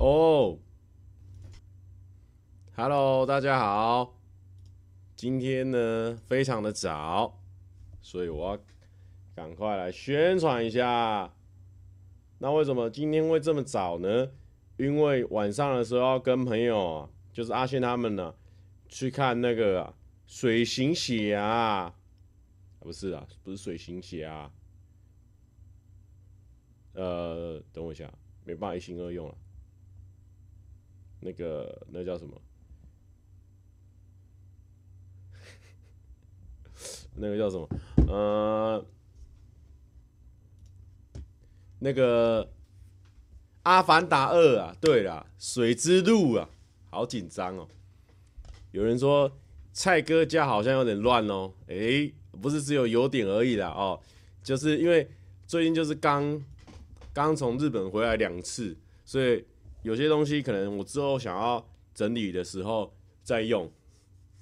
[0.00, 0.58] 哦
[2.74, 4.18] ，Hello，大家好。
[5.14, 7.38] 今天呢，非常的早，
[8.00, 8.58] 所以我要
[9.34, 11.30] 赶快来宣传一下。
[12.38, 14.30] 那为什么今天会这么早呢？
[14.78, 18.34] 因为晚上的时候要跟朋友，就是阿轩他们呢，
[18.88, 19.92] 去看那个
[20.24, 21.94] 水行侠啊，
[22.78, 24.52] 不是啊，不是水行侠啊。
[26.94, 28.10] 呃，等我一下，
[28.44, 29.34] 没办法一心二用了。
[31.20, 32.40] 那个，那叫什么？
[37.16, 37.68] 那个叫什么？
[38.08, 38.84] 呃，
[41.78, 42.44] 那个
[43.64, 46.48] 《阿凡达二》啊，对啦，《水之路》啊，
[46.90, 47.68] 好紧张哦。
[48.72, 49.30] 有人说
[49.72, 54.00] 蔡哥家好像有点乱哦，诶、欸，不是只有有点而已啦哦，
[54.42, 55.08] 就是因为
[55.46, 56.42] 最近就是刚
[57.12, 59.44] 刚从日本回来两次，所以
[59.82, 62.92] 有些东西可能我之后想要整理的时候
[63.22, 63.70] 再用。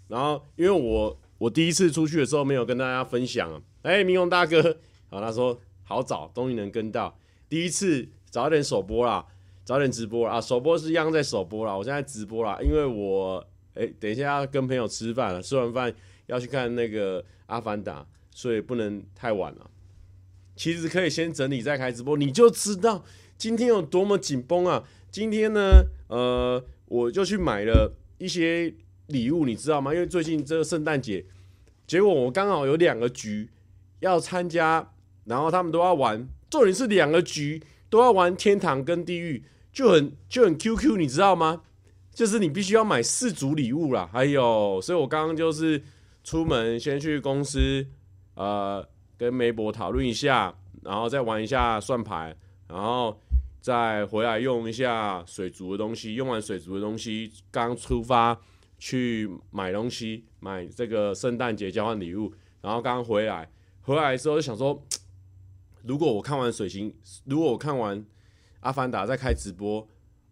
[0.09, 1.19] 然后因为我。
[1.39, 7.17] 我第一次出去的时候没有跟大家分享啊，哎，明宏大哥， 好，他说好早，终于能跟到，
[7.49, 9.25] 第一次早点首播啦，
[9.65, 15.95] 早点直播啊，首播是一样在首播啦，我现在直播啦，因为我哎，等一下要跟朋友吃饭了，吃完饭
[16.27, 19.71] 要去看那个阿凡达，所以不能太晚了。
[20.57, 23.05] 其实可以先整理再开直播，你就知道
[23.37, 24.83] 今天有多么紧绷啊。
[25.11, 28.75] 今天呢，呃，我就去买了一些。
[29.09, 29.95] 礼物你知道吗？
[29.95, 31.25] 因为最近这个圣诞节，
[31.87, 33.49] 结果我刚好有两个局
[34.01, 34.87] 要参加，
[35.25, 39.43] 然后他们都要玩，重点是两个局都要玩天堂跟地狱，
[39.73, 41.63] 就很就很 QQ，你知道吗？
[42.13, 44.07] 就是你必须要买四组礼物啦。
[44.13, 45.83] 还有，所以我刚刚就是
[46.23, 47.87] 出门先去公司，
[48.35, 48.87] 呃，
[49.17, 52.37] 跟梅博讨论一下，然后再玩一下算牌，
[52.69, 53.19] 然后
[53.69, 58.41] 再回来用一下水族的东西，用完水族的东西，刚出发。
[58.81, 64.81] 去买东西，买这个圣诞节交换礼物，然后刚回来，回来的时候就想说，
[65.83, 68.07] 如果我看完水星，如果我看完
[68.61, 69.85] 阿凡达在开直播，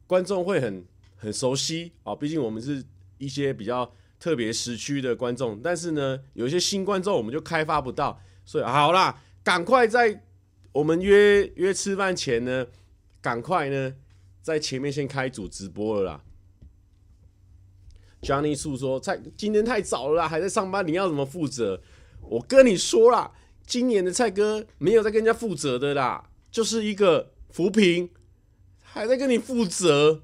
[0.06, 0.86] 观众会很
[1.16, 2.84] 很熟悉啊，毕竟我们是
[3.19, 10.22] 一些比较特别时区的观众，但是呢，有一些新观众我们就开发不到，所以好啦，赶快在
[10.70, 12.64] 我们约约吃饭前呢，
[13.26, 13.92] 赶快呢
[14.41, 16.22] 在前面先开组直播了啦。
[18.22, 21.82] Johnny 诉说：“蔡今天太早了啦，还在上班，你要怎么负责？
[22.20, 23.32] 我跟你说啦，
[23.66, 28.09] 今年的蔡哥没有在跟人家负责的啦，就是一个扶贫，
[28.81, 30.20] 还在跟你负责。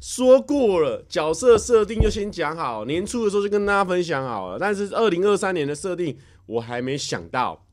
[0.00, 4.58] 说过了，角色设定就先讲好，年初的时候就跟大家分享好了。
[4.60, 7.66] 但是二零二三年的设定我还没想到。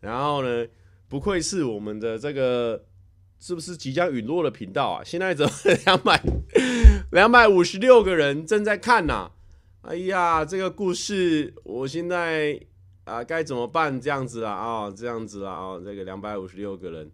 [0.00, 0.66] 然后呢，
[1.06, 2.84] 不愧是我们的这个。”
[3.40, 5.04] 是不是即将陨落的频道啊？
[5.04, 5.52] 现在怎么
[5.86, 6.20] 两百
[7.12, 9.30] 两百五十六个人正在看呐、啊？
[9.82, 12.60] 哎呀，这个故事我现在
[13.04, 14.00] 啊该怎么办？
[14.00, 17.10] 这样子啊啊，这样子啦啊，这个两百五十六个人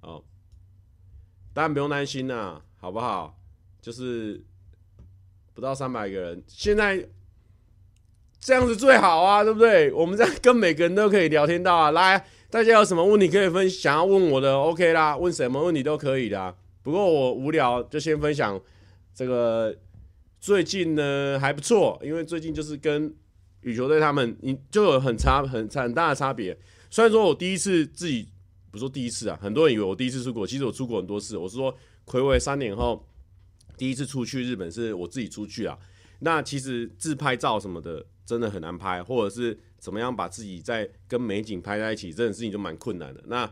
[0.00, 0.22] 哦，
[1.52, 3.36] 当然不用担心呐，好不好？
[3.82, 4.42] 就是
[5.52, 7.06] 不到三百个人，现在
[8.40, 9.92] 这样子最好啊，对不对？
[9.92, 12.24] 我们这样跟每个人都可以聊天到啊，来。
[12.54, 16.54] 大家有什么问题可以分，想要问我的，OK 啦，问什么问题都可以的。
[16.84, 18.60] 不过我无聊就先分享
[19.12, 19.76] 这个，
[20.40, 23.12] 最近呢还不错，因为最近就是跟
[23.62, 26.56] 羽球队他们，你就有很差很很大的差别。
[26.90, 28.28] 虽然说我第一次自己
[28.70, 31.36] 不说第一次啊，很多人以为我第一次出国，其实我出国很多次。
[31.36, 31.76] 我是说
[32.06, 33.04] 睽违三年后
[33.76, 35.76] 第一次出去日本是我自己出去啊。
[36.20, 39.58] 那其实自拍照什么的真的很难拍，或者是。
[39.84, 43.22] 怎么样把自己在跟美景拍在一起，这种事情就蛮困难的。
[43.26, 43.48] 那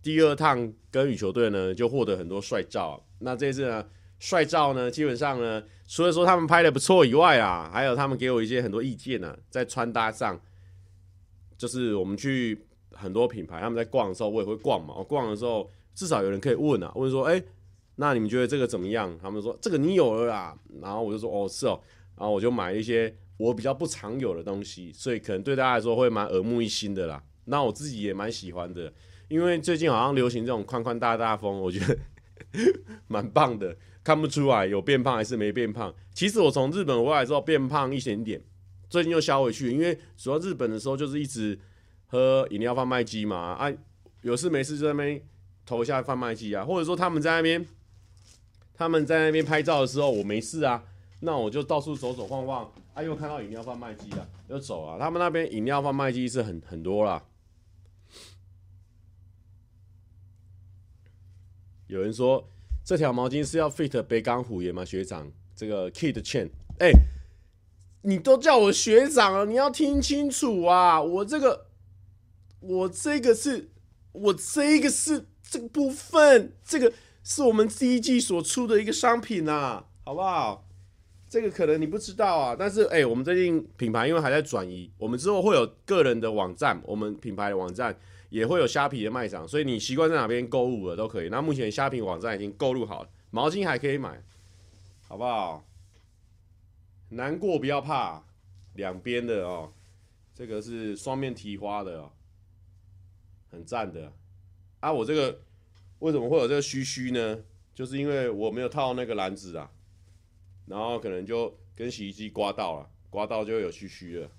[0.00, 3.04] 第二趟跟羽球队呢，就获得很多帅照。
[3.18, 3.84] 那这次呢，
[4.20, 10.40] 帅照呢，基本上呢，除了说他们拍的不错以外啊，还有他们给我一些很多意见呢、啊，在穿搭上，
[11.58, 14.94] 就是我们去很多品牌，他们在逛的时候，我也会逛嘛。
[14.96, 17.42] 我逛的时候，至少有人可以问啊，问说，哎，
[17.96, 19.18] 那你们觉得这个怎么样？
[19.20, 21.80] 他们说这个你有了啊，然后我就说，哦，是哦，
[22.16, 23.12] 然后我就买一些。
[23.36, 27.22] 我比较不常有的东西，所以可能对大家来说会蛮耳目一新的啦。
[27.46, 28.92] 那我自己也蛮喜欢的，
[29.28, 31.98] 因为最近好像流行这种宽宽大大风，我觉得
[33.08, 33.76] 蛮棒的。
[34.04, 35.94] 看不出来有变胖还是没变胖。
[36.12, 38.42] 其实我从日本回来之后变胖一点点，
[38.90, 41.58] 最近又消回去，因为主要日本的时候就是一直
[42.06, 43.72] 喝饮料贩卖机嘛，啊，
[44.22, 45.22] 有事没事就在那边
[45.64, 47.64] 投一下贩卖机啊，或者说他们在那边
[48.74, 50.84] 他们在那边拍照的时候，我没事啊。
[51.20, 54.98] 那我就到处走走晃晃，啊，又看到饮料贩卖机了，又走啊。
[54.98, 57.24] 他们那边饮料贩卖机是很很多啦。
[61.86, 62.48] 有人说
[62.84, 64.84] 这条毛巾是要 fit 北港虎爷吗？
[64.84, 66.50] 学长，这个 Kid Chain，
[66.80, 66.90] 哎、
[68.02, 71.00] 你都叫我学长了，你要听清楚啊！
[71.00, 71.66] 我这个，
[72.60, 73.70] 我这个是，
[74.12, 76.92] 我这个是这个部分，这个
[77.22, 80.66] 是我们第一季所出的一个商品啊，好不好？
[81.32, 87.98] 这个可能你不知道啊，但是哎、我们最近品牌因为还在转移，我们之后会有个人的网站，我们品牌的网站。
[88.28, 91.28] 也会有虾皮的卖场，所以你习惯在哪边购物了都可以。
[91.28, 94.22] 那目前虾皮网站已经购入好了，毛巾还可以买，
[95.06, 95.62] 好不好？
[97.10, 98.24] 难过不要怕，
[98.72, 99.70] 两边的哦，
[100.34, 102.10] 这个是双面提花的哦，
[103.50, 104.10] 很赞的。
[104.80, 105.38] 啊，我这个
[105.98, 107.38] 为什么会有这个须须呢？
[107.74, 109.70] 就是因为我没有套那个篮子啊，
[110.66, 114.30] 然后可能就跟洗衣机刮到了，刮到就有嘘嘘了。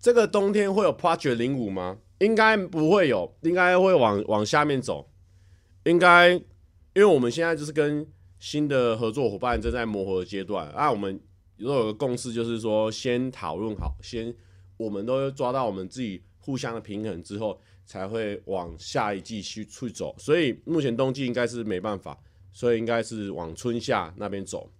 [0.00, 1.98] 这个冬天会有 Project 零五吗？
[2.18, 5.10] 应该不会有，应该会往往下面走。
[5.84, 6.44] 应该，因
[6.94, 8.06] 为我们现在就是跟
[8.38, 10.90] 新的合作伙伴正在磨合的阶段啊。
[10.90, 11.20] 我们
[11.56, 14.34] 如果有个共识，就是说先讨论好，先
[14.76, 20.14] 我们都抓到我们自己互相的平衡之后，才会往下一季去去走。
[20.18, 22.16] 所以目前冬季应该是没办法，
[22.52, 24.70] 所以应该是往春夏那边走。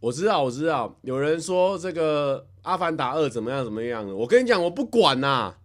[0.00, 4.06] 我知道，我知道，有人说这个《阿凡达二》怎么样怎么样。
[4.16, 5.56] 我跟你讲，我不管呐、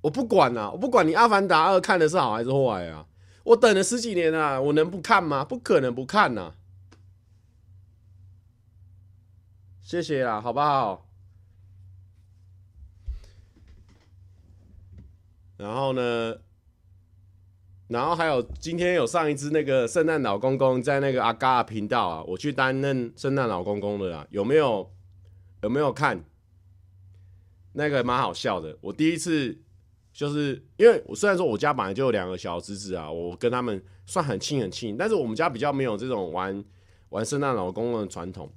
[0.00, 3.06] 我不管呐、我不管你《阿凡达二》看的是好还是坏啊！
[3.44, 5.44] 我等了十几年了，我能不看吗？
[5.44, 6.54] 不可能不看呐、啊！
[9.82, 11.06] 谢谢啦，好不好？
[15.58, 16.36] 然后呢？
[17.92, 24.90] 然后还有今天有上一支那个圣诞老公公在那个阿嘎频道啊，我去担任圣诞老公公的啦，有没有？
[25.62, 26.24] 有没有看？
[27.74, 28.76] 那个蛮好笑的。
[28.80, 29.56] 我第一次
[30.10, 36.64] 就是因为我虽然说我家本来就有两个小侄子啊，我跟他们算很亲很亲，但是我们家比较没有这种玩
[37.10, 38.50] 玩圣诞老公公的传统。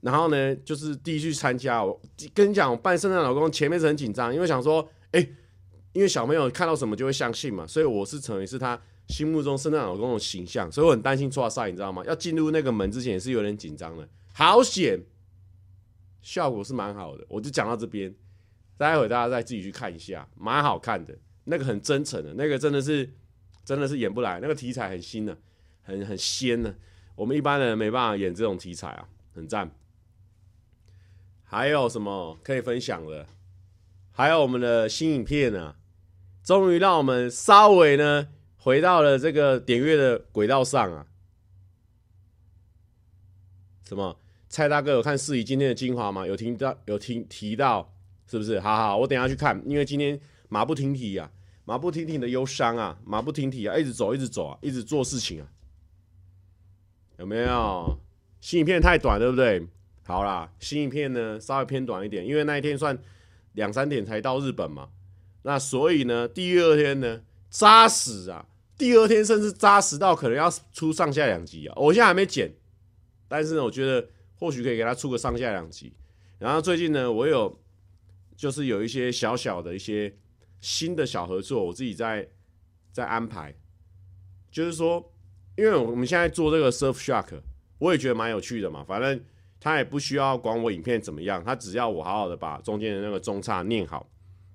[0.00, 2.00] 然后呢，就是第一次参加，我
[2.32, 5.28] 跟你讲，我扮圣诞老公公前面是很紧张，因为想说，哎。
[5.94, 12.02] 因为小朋友看到什么就会相信嘛，所以我是成为是他心目中圣诞老公公的形象，所以我很担心错赛，你知道吗？
[12.04, 15.00] 要进入那个门之前也是有点紧张的，好险，
[16.20, 17.24] 效果是蛮好的。
[17.28, 18.14] 我就讲到这边，
[18.76, 23.08] 待会大家再自己去看一下，蛮好看的，那个很真诚的，那个真的是
[23.64, 25.38] 真的是演不来，那个题材很新的、
[25.82, 26.74] 很很鲜的、
[27.14, 29.70] 我们一般人没办法演这种题材啊，很赞。
[31.44, 33.26] 还有什么可以分享的？
[34.10, 35.76] 还有我们的新影片呢、
[36.44, 41.06] 终于让我们稍微呢回到了这个点阅的轨道上啊！
[43.88, 44.18] 什么？
[44.50, 46.26] 蔡大哥有看四姨今天的精华吗？
[46.26, 46.76] 有听到？
[46.84, 47.90] 有听提到？
[48.26, 48.60] 是不是？
[48.60, 51.30] 好好，我等下去看，因为今天马不停蹄啊，
[51.64, 55.48] 马不停蹄的忧伤啊，马不停蹄啊，一直走，一直走啊，一直做事情啊，
[57.18, 57.98] 有没有？
[58.40, 59.66] 新影片太短，对不对？
[60.04, 62.98] 好啦，新影片呢稍微偏短一点，因为那一天算
[63.52, 64.90] 两三点才到日本嘛。
[65.46, 67.20] 那所以呢，第二天呢，
[67.50, 68.46] 扎实啊！
[68.78, 71.74] 第二天甚至扎实到可能要出上下两集啊！
[71.76, 72.50] 我现在还没剪，
[73.28, 75.92] 但是呢，我觉得或许可以给他出个上下两集。
[76.38, 77.60] 然后最近呢，我有
[78.34, 80.16] 就是有一些小小的一些
[80.60, 82.26] 新的小合作，我自己在
[82.90, 83.54] 在安排。
[84.50, 85.12] 就是说，
[85.56, 87.42] 因为我们现在做这个 Surfshark，
[87.78, 88.82] 我也觉得蛮有趣的嘛。
[88.82, 89.22] 反正
[89.60, 94.08] 他也不需要管我影片怎么样，他只要我好好的把中间的那个中差念好。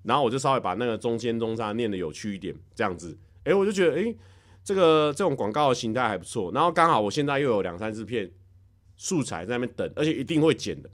[0.04, 4.16] 然后我就稍微把那个中间中山念得有趣一点，这样子，哎，我就觉得，哎，
[4.64, 6.52] 这个这种广告的形态还不错。
[6.54, 8.32] 然后刚好我现在又有两三支片
[8.98, 10.90] 素材在那边等，而且一定会剪的，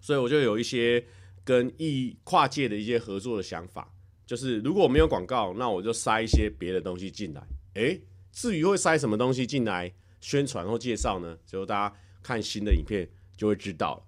[0.00, 1.04] 所以我就有一些
[1.44, 3.92] 跟异跨界的一些合作的想法。
[4.24, 7.42] 就是如果我没有广告，那我就塞一些别的东西进来。
[7.74, 7.98] 哎，
[8.32, 11.38] 至于会塞什么东西进来宣传或介绍呢？
[11.46, 14.02] 就大家看新的影片就会知道了。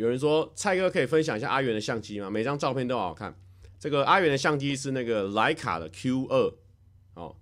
[0.00, 2.30] 有人说蔡哥可以分享一下阿元的相机吗？
[2.30, 3.38] 每张照片都好看。
[3.78, 6.54] 这个阿元的相机是那个徕卡的 Q 二，
[7.12, 7.36] 哦，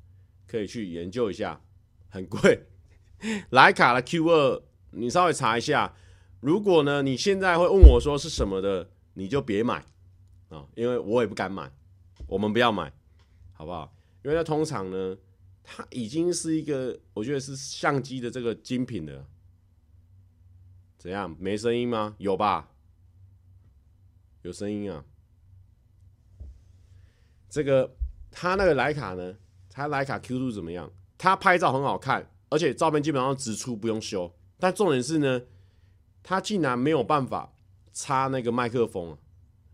[0.44, 1.60] 可以去研究一下，
[2.08, 2.66] 很贵。
[3.52, 4.60] 徕卡的 Q 二，
[4.90, 5.94] 你稍微查一下。
[6.40, 9.84] 如果呢，你现在会问我说是什么的，你就别买
[10.48, 11.70] 啊，因为我也不敢买。
[12.26, 12.92] 我们不要买，
[13.52, 13.94] 好不好？
[14.24, 15.16] 因为它通常呢，
[15.62, 19.24] 它已经是一个，我觉得是相机的这个精品了。
[20.98, 21.34] 怎样？
[21.38, 22.16] 没声音吗？
[22.18, 22.70] 有吧？
[24.42, 25.04] 有声音啊！
[27.48, 27.94] 这个
[28.30, 29.36] 他那个徠卡呢？
[29.70, 30.90] 他徠卡 Q 度怎么样？
[31.16, 34.32] 他拍照很好看，而且照片基本上直出，不用修。
[34.58, 35.42] 但重点是呢，
[36.22, 37.52] 他竟然没有办法
[37.92, 39.18] 插那个麦克风啊！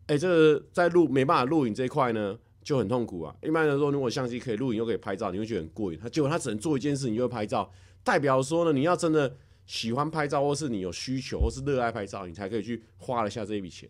[0.07, 3.35] 哎、这个在录没办法录影这一块呢，就很痛苦啊。
[3.43, 5.99] 一般来说，如果相机可以录影又可以拍照，你会觉得很过瘾。
[5.99, 7.71] 他结果他只能做一件事，你就会拍照，
[8.03, 9.35] 代表说呢，你要真的
[9.67, 13.89] 喜欢拍照，或是你有需求，或是热爱拍照，你才可以去花了下这一笔钱，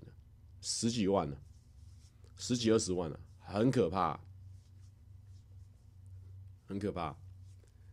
[0.60, 1.36] 十几万呢，
[2.36, 4.18] 十几二十万呢，很可怕，
[6.66, 7.16] 很可怕。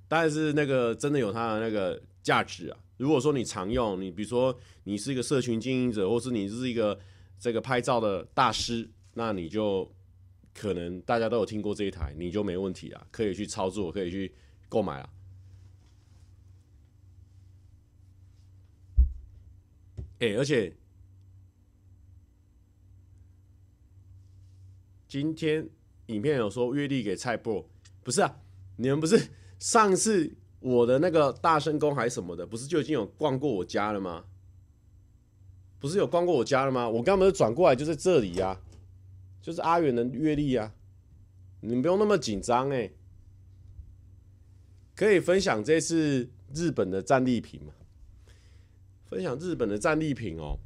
[0.07, 2.77] 但是那个真的有它的那个价值啊！
[2.97, 6.99] 如果说你常用，你比如说你是一个社群经营者，或是你是一个
[7.39, 9.89] 这个拍照的大师，那你就
[10.53, 14.35] 可能大家都有听过这一台，你就没问题啊，可以去操作，可以去
[14.67, 15.09] 购买啊。
[20.21, 20.71] 哎，而且
[25.07, 25.67] 今天
[26.05, 27.67] 影片有说月历给蔡博
[28.03, 28.39] 不是啊？
[28.77, 29.29] 你们不是？
[29.57, 34.25] 上次我的那个大圣公还是什么的，不是就已经有逛过我家了吗？
[35.79, 36.87] 不是有逛过我家了吗？
[36.87, 38.61] 我刚不是转过来就在这里呀、啊，
[39.41, 40.71] 就是阿远的月历啊，
[41.61, 42.91] 你们不用那么紧张哎，
[44.95, 47.73] 可以分享这次日本的战利品吗？
[49.11, 50.57] 分享日本的战利品哦，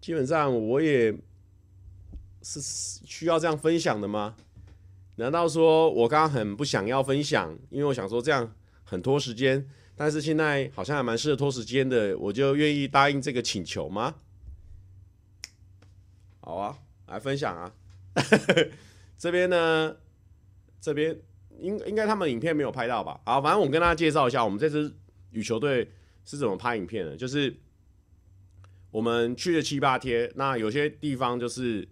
[0.00, 1.16] 基本上我也
[2.42, 4.34] 是需要这样分享的吗？
[5.14, 14.16] 难道说我刚刚很不想要分享，因为我想说这样很拖时间，但是现在好像还蛮适合拖时间的，我就愿意答应这个请求吗？
[16.40, 17.72] 好啊，来分享啊！
[19.16, 19.96] 这边呢，
[20.80, 21.16] 这边
[21.60, 23.20] 应应该他们影片没有拍到吧？
[23.24, 24.92] 好，反正我跟大家介绍一下，我们这支
[25.30, 25.88] 羽球队
[26.24, 27.54] 是怎么拍影片的，就是
[28.90, 31.88] 我们去了七八天，那有些地方就是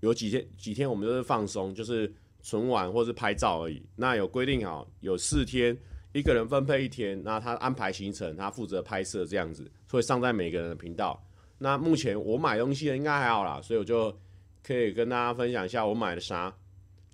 [0.00, 2.12] 有几天几天我们都是放松，就是。
[2.46, 3.82] 纯玩或是拍照而已。
[3.96, 5.74] 那有规定好，有四天，
[6.12, 7.18] 一个人分配一天。
[7.24, 11.26] 那他安排行程，他负责拍摄这样子，所以上在每个人的频道。
[11.56, 14.14] 那目前我买东西的应该还好啦，所以我就
[14.62, 16.54] 可以跟大家分享一下我买的啥。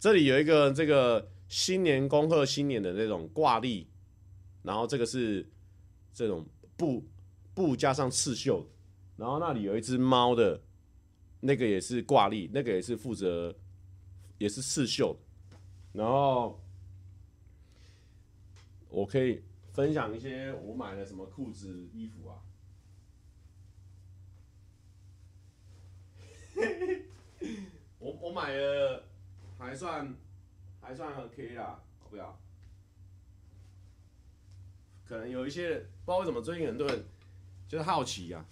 [0.01, 3.87] 这里有一个这个新年恭贺新年的那种挂历，
[4.65, 5.49] 然后这个是
[6.13, 6.45] 这种
[6.77, 7.07] 布
[7.55, 8.69] 布加上刺绣，
[9.21, 10.61] 然后那里有一只猫的，
[11.41, 13.55] 那个也是挂历，那个也是负责。
[14.39, 15.15] 也是刺绣，
[15.93, 16.59] 然后
[18.89, 22.41] 我可以分享一些我买的什么裤子、衣服啊。
[27.99, 29.05] 我我买的
[29.59, 30.17] 还算
[30.81, 32.41] 还算 OK 啦，好不要？
[35.07, 37.05] 可能有一些不知道为什么最近很多人
[37.69, 38.43] 就是好奇啊，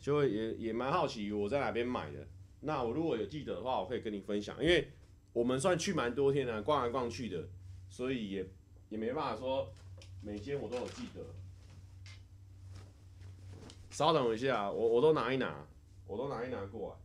[0.00, 2.26] 就也也蛮好奇我在哪边买的。
[2.60, 4.88] 那我如果有记得的话，我可以跟你分享，因为。
[5.34, 7.48] 我们算去蛮多天的，逛来逛去的，
[7.88, 8.46] 所以也
[8.90, 9.72] 也没办法说
[10.20, 11.24] 每间我都有记得。
[13.88, 15.66] 稍等一下，我我都拿一拿，
[16.06, 16.96] 我都拿一拿过来。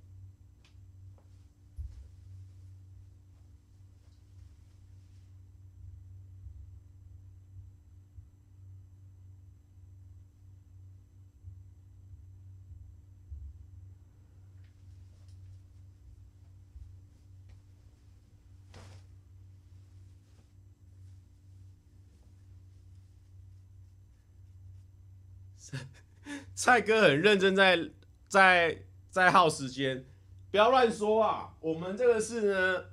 [26.58, 27.92] 蔡哥很认真在
[28.28, 28.80] 在
[29.12, 30.08] 在耗时间，
[30.50, 31.54] 不要乱说啊！
[31.60, 32.86] 我们这个是呢，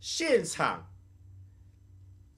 [0.00, 0.90] 现场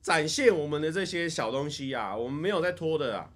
[0.03, 3.31] 展现我们的这些小东西啊，我们没有在拖的啊，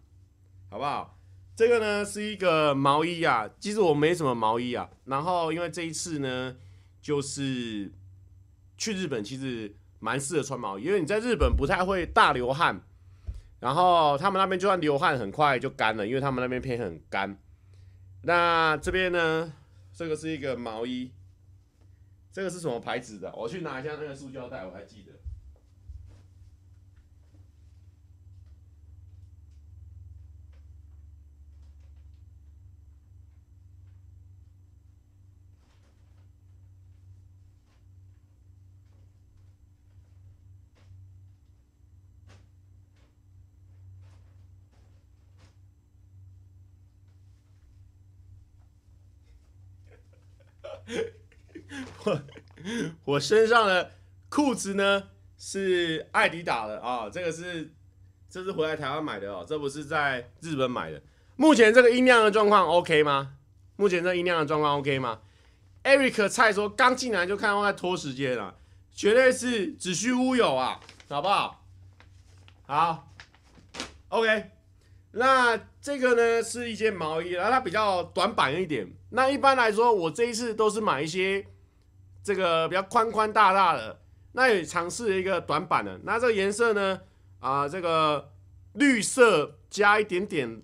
[0.70, 1.20] 好不好？
[1.54, 6.56] 这个呢是一个毛衣啊，其实我没什么毛衣啊，然后因为这一次呢，
[7.00, 7.92] 就是
[8.76, 12.82] 去日本，其实蛮适合穿毛衣，因为你在日本不太会大流汗。
[13.60, 17.38] 然后他们那边就算流汗，很快就干了，因为他们那边偏很干。
[18.22, 19.52] 那这边呢，
[19.92, 21.12] 这个是一个毛衣，
[22.32, 23.32] 这个是什么牌子的？
[23.34, 25.12] 我去拿一下那个塑胶袋，我还记得。
[53.04, 53.92] 我身上的
[54.28, 55.04] 裤子呢
[55.38, 57.72] 是爱迪达的啊，这个是
[58.28, 61.02] 这是回来台湾买的哦，这不是在日本买的。
[61.36, 63.34] 目前这个音量的状况 OK 吗？
[63.76, 65.20] 目前这音量的状况 OK 吗
[65.82, 68.54] ？Eric 蔡说刚进来就看到在拖时间了，
[68.92, 71.64] 绝对是子虚乌有啊，好不好？
[72.66, 73.12] 好
[74.10, 74.50] ，OK。
[75.12, 78.88] 那这个呢是一件毛衣，然后它比较短版一点。
[79.08, 81.44] 那一般来说，我这一次都是买一些
[82.22, 84.00] 这个比较宽宽大大的，
[84.32, 85.98] 那也尝试一个短版的。
[86.04, 87.00] 那这个颜色呢，
[87.38, 88.32] 啊、呃，这个
[88.74, 90.62] 绿色加一点点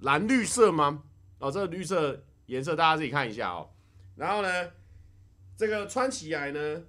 [0.00, 1.04] 蓝绿色吗？
[1.38, 3.70] 哦，这个绿色颜色大家自己看一下哦。
[4.16, 4.72] 然后呢，
[5.56, 6.82] 这个穿起来呢，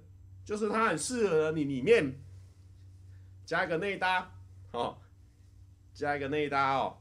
[0.44, 2.20] 就是它很适合你里面
[3.46, 4.32] 加一个内搭
[4.72, 4.98] 哦，
[5.94, 6.98] 加一个内搭哦，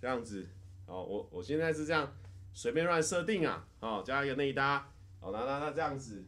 [0.00, 0.48] 这样子
[0.86, 1.02] 哦。
[1.04, 2.16] 我我现在是这样
[2.52, 4.88] 随便乱设定啊，哦，加一个内搭。
[5.26, 6.24] 好，那那那这样子，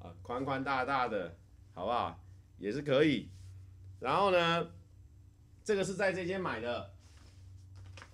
[0.00, 1.36] 啊，宽宽大大的，
[1.74, 2.20] 好不好？
[2.58, 3.30] 也是可以。
[4.00, 4.66] 然后呢，
[5.62, 6.90] 这个是在这间买的。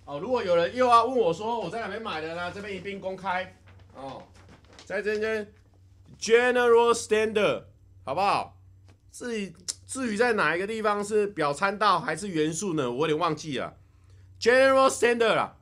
[0.05, 2.51] 哦，如果有人又要问我说我在哪边买的呢？
[2.51, 3.59] 这边一并公开。
[3.95, 4.21] 哦，
[4.85, 5.51] 在这间
[6.19, 7.63] General Standard，
[8.03, 8.59] 好不好？
[9.11, 9.55] 至于
[9.87, 12.91] 至于在哪一个地方是表参道还是元素呢？
[12.91, 13.79] 我有点忘记了。
[14.39, 15.57] General Standard 啦，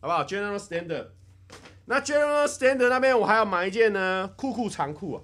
[0.00, 1.08] 好不好？General Standard。
[1.86, 5.22] 那 General Standard 那边我还要买一件呢，酷酷长裤啊。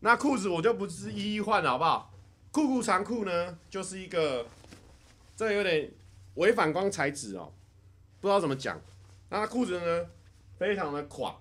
[0.00, 2.12] 那裤子我就不是一一换了，好不好？
[2.50, 4.46] 酷酷长裤呢，就是一个，
[5.36, 5.90] 这有点
[6.34, 7.52] 微反光材质哦，
[8.20, 8.80] 不知道怎么讲。
[9.30, 10.06] 那裤子呢，
[10.58, 11.36] 非常的垮，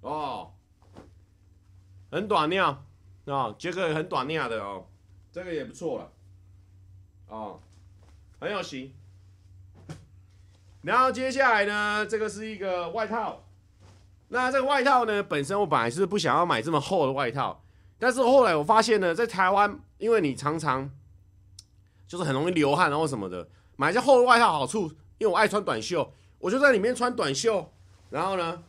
[0.00, 0.52] 哦，
[2.10, 2.84] 很短尿啊，
[3.26, 4.86] 哦，这个很短尿的哦，
[5.32, 6.12] 这个也不错了，
[7.28, 7.60] 哦，
[8.40, 8.92] 很有型。
[10.82, 13.44] 然后接下来呢，这个是一个外套。
[14.28, 17.62] 那这个外套呢，本身我本来是不想要买这么厚的外套，
[17.98, 20.88] 但是后来我发现呢，在台湾，因为你常常
[22.06, 24.82] 就是很容易流汗然后什么的，买一件厚的外套好处，
[25.18, 27.72] 因为我爱穿短袖，我就在里面穿短袖，
[28.08, 28.62] 然后呢，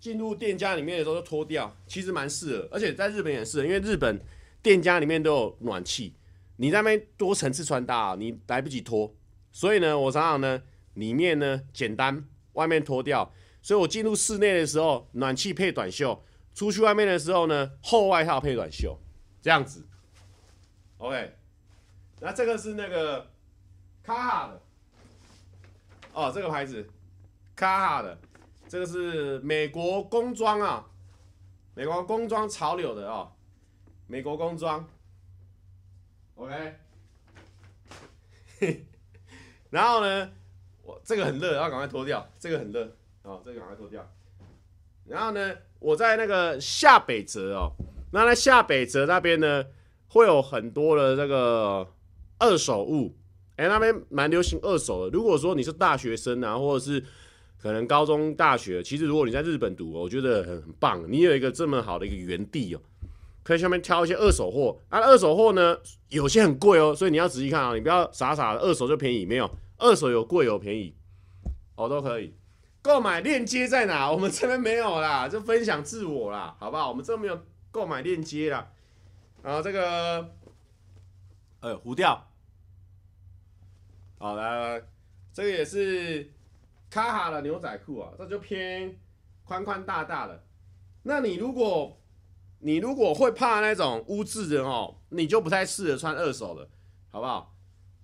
[0.00, 4.20] 进入店家里面的时候就脱掉，其实蛮适合，而且在日本也是，因为日本
[4.60, 6.14] 店家里面都有暖气，
[6.56, 9.14] 你在那边多层次穿搭，你来不及脱，
[9.52, 10.60] 所以呢，我常常呢。
[11.00, 13.32] 里面呢简单，外面脱掉，
[13.62, 16.22] 所以我进入室内的时候，暖气配短袖；
[16.54, 19.00] 出去外面的时候呢，厚外套配短袖，
[19.40, 19.88] 这样子。
[20.98, 21.34] OK，
[22.20, 23.26] 那这个是那个
[24.02, 24.62] 卡哈的，
[26.12, 26.86] 哦，这个牌子。
[27.56, 28.18] 卡哈的，
[28.68, 30.86] 这个是美国工装啊，
[31.74, 33.32] 美国工装潮流的哦，
[34.06, 34.86] 美国工装。
[36.34, 36.74] OK，
[39.70, 40.32] 然后呢？
[41.04, 42.28] 这个很热，要赶快脱掉。
[42.38, 44.08] 这个很热哦，这个赶快脱掉。
[45.06, 47.72] 然后呢，我在那个下北泽哦，
[48.12, 49.64] 那在下北泽那边呢，
[50.08, 51.86] 会有很多的这个
[52.38, 53.14] 二手物。
[53.56, 55.10] 哎，那边蛮流行二手的。
[55.10, 57.04] 如果说你是大学生啊，或者是
[57.60, 61.04] 可能高中、大学，其实如果你在日本读，我觉得很很棒。
[61.06, 62.80] 你有一个这么好的一个园地哦，
[63.42, 64.78] 可以下面挑一些二手货。
[64.88, 65.76] 啊，二手货呢，
[66.08, 69.50] 有些很贵哦，所以你要仔细看啊，你不要傻傻的二手就便宜，没有。
[69.80, 70.94] 二手有贵有便宜，
[71.74, 72.34] 哦，都可以。
[72.82, 74.08] 购买链接在哪？
[74.12, 76.88] 我们这边没有啦，就分享自我啦，好不好？
[76.88, 78.70] 我们这边没有购买链接啦。
[79.42, 80.34] 然后这个，
[81.60, 82.26] 呃，糊掉，
[84.18, 84.84] 好来来来，
[85.32, 86.30] 这个也是
[86.90, 88.98] 卡哈的牛仔裤啊，这就偏
[89.44, 90.44] 宽宽大大的。
[91.02, 91.98] 那你如果
[92.58, 96.68] 你如果会怕那种污渍的哦，你就不太适合穿二手的，
[97.10, 97.49] 好不好？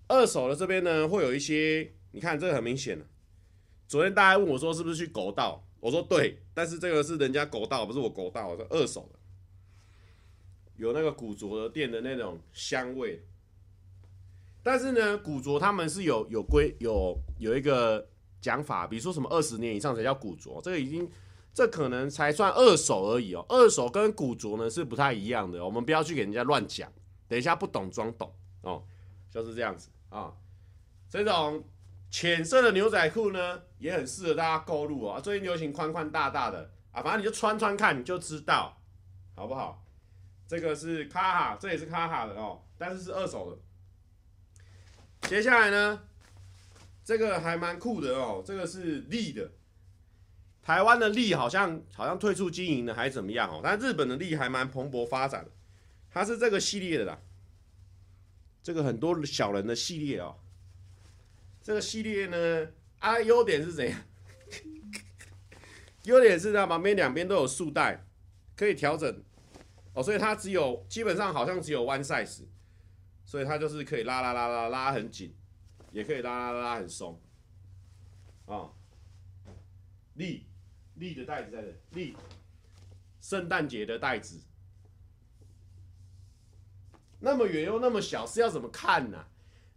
[0.09, 2.99] 二手的这边呢，会有一些，你看这个很明显。
[3.89, 9.19] 昨天大家问我说是不是去狗道，我说对，但是这个是人家狗道，不是我狗道，我说二手的，
[10.77, 13.25] 有那个古着的店的那种香味。
[14.63, 18.09] 但是呢，古着他们是有有规有有一个
[18.41, 21.09] 讲法，比如说什么二十年以上才叫古着，这个已经
[21.55, 23.47] 这可能才算二手而已哦。
[23.49, 26.93] 二手跟古着呢是不太一样的，我们不要去给人家乱讲，
[27.29, 28.83] 等一下不懂装懂哦，
[29.31, 29.89] 就是这样子。
[30.09, 30.33] 啊，
[31.09, 31.65] 这种
[32.11, 35.21] 浅色的牛仔裤呢，也很适合大家购入啊。
[35.21, 38.81] 最近流行宽宽大大的啊，反正你就穿穿看，你就知道，
[39.35, 39.85] 好不好？
[40.49, 45.29] 这个是卡哈，这也是卡哈的哦，但是是二手的。
[45.29, 46.01] 接下来呢，
[47.05, 49.51] 这个还蛮酷的哦，这个是利的，
[50.63, 55.51] 台湾的利好像好像退出经营了还是怎么样哦，但日本的利还蛮蓬勃发展的，
[56.11, 57.19] 它是这个系列的啦。
[58.67, 60.35] 这个很多小人的系列哦，
[61.63, 64.03] 这个系列呢，啊，优点是怎样？
[66.03, 68.05] 优点是它旁边两边都有束带，
[68.57, 69.23] 可以调整
[69.95, 72.43] 哦，所以它只有基本上好像只有 one size，
[73.25, 75.33] 所以它就是可以拉拉拉拉拉很紧，
[75.93, 77.21] 也可以拉拉拉拉很松，
[78.47, 78.75] 啊、哦，
[80.15, 80.45] 利
[80.95, 82.17] 利的袋子在这里，利，
[83.21, 84.41] 圣诞节的袋子。
[87.27, 89.25] 那么远又那么小，是要怎么看呢、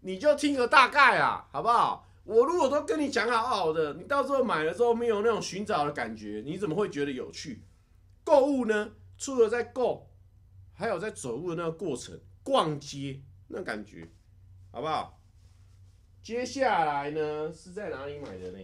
[0.02, 2.08] 你就听个大概啊，好不好？
[2.24, 7.64] 我如果都跟你讲好好的，你到时候买了之后没有那种寻找的感觉，你怎么会觉得有趣？
[8.24, 10.08] 购物呢，除了在购，
[10.76, 14.08] 还有在走路的那个过程，逛街那感觉，
[14.72, 15.20] 好不好？
[16.22, 18.60] 接下来呢，是在哪里买的呢？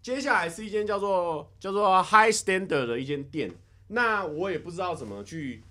[0.00, 3.52] 接下来是一间叫做叫做 High Standard 的一间店，
[3.88, 5.64] 那我也不知道怎么去，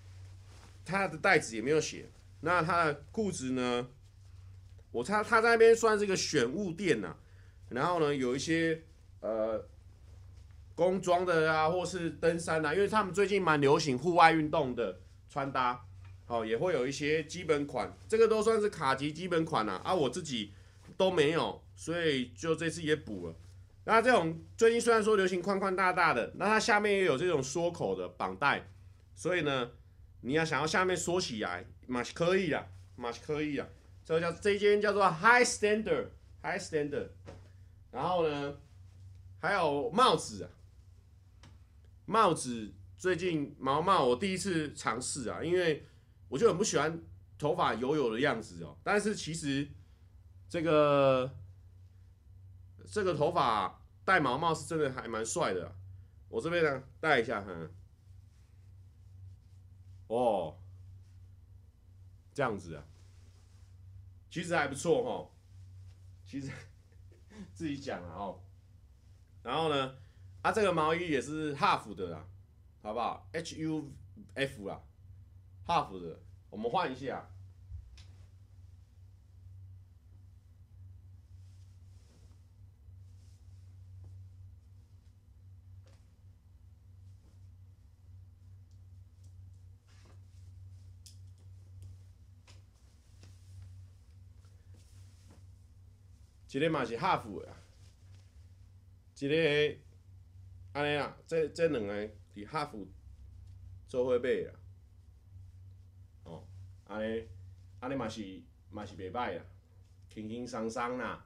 [0.92, 2.10] 它的袋子也没有写。
[2.42, 3.88] 那它的裤子呢？
[4.92, 7.18] 我猜他在那边算是一个选物店呐、啊，
[7.70, 8.84] 然后呢，有一些
[9.22, 9.66] 呃
[10.76, 15.00] 工装的啊，或是登山啊，因为他们最近蛮流行户外运动的
[15.30, 15.86] 穿搭，
[16.26, 20.52] 好、也会有一些基本款，这个都算是卡其基本款啊，啊，我自己
[20.98, 23.36] 都没有，所以就这次也补了。
[23.86, 28.68] 那这种最近虽然说流行宽宽大大的，那它下面也有这种缩口的绑带，
[29.16, 29.72] 所以呢，
[30.22, 33.70] 你要想要下面缩起来，嘛是可以的，嘛是可以的。
[34.04, 37.10] 这叫这间叫做 High Standard，High Standard。
[37.92, 38.56] 然后呢，
[39.40, 40.50] 还有帽子啊，
[42.06, 45.86] 帽子最近毛帽我第一次尝试啊，因为
[46.30, 47.02] 我就很不喜欢
[47.38, 48.78] 头发油油的样子哦。
[48.84, 49.68] 但是其实
[50.48, 51.36] 这个
[52.90, 55.76] 这个头发戴毛帽是真的还蛮帅的。
[56.30, 57.52] 我这边呢戴一下，哈，
[60.18, 60.58] 哦，
[62.34, 62.84] 这样子啊。
[64.30, 65.30] 其实还不错哈，
[66.26, 66.52] 其实
[67.54, 68.40] 自己讲了哦。
[69.44, 69.96] 然后呢，
[70.42, 72.28] 啊，这个毛衣也是 half 的啦，
[72.82, 73.92] 好不好？H U
[74.34, 74.82] F 啦
[75.66, 76.20] ，half 的，
[76.50, 77.31] 我们换一下。
[96.54, 97.48] 一个嘛是 HUF 的，
[99.16, 99.78] 这个
[100.74, 102.86] 安尼啊，这这两个伫哈佛
[103.88, 104.54] 做伙买的，
[106.26, 106.44] 哦，
[106.88, 107.26] 安尼
[107.80, 109.44] 安尼嘛是嘛是袂歹啦，
[110.10, 111.24] 轻轻松松啦，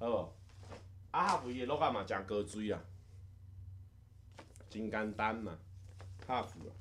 [0.00, 0.34] 好无？
[1.12, 2.82] 啊哈佛伊的 logo 嘛真高水啊，
[4.68, 5.56] 真简单嘛
[6.26, 6.74] 哈佛啊，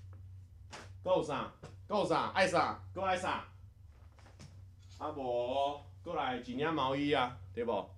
[1.03, 1.53] 够啥？
[1.87, 2.31] 够啥？
[2.31, 2.83] 爱啥？
[2.95, 3.47] 够爱啥？
[4.97, 7.39] 啊无，过来一领毛衣啊！
[7.55, 7.89] 对不？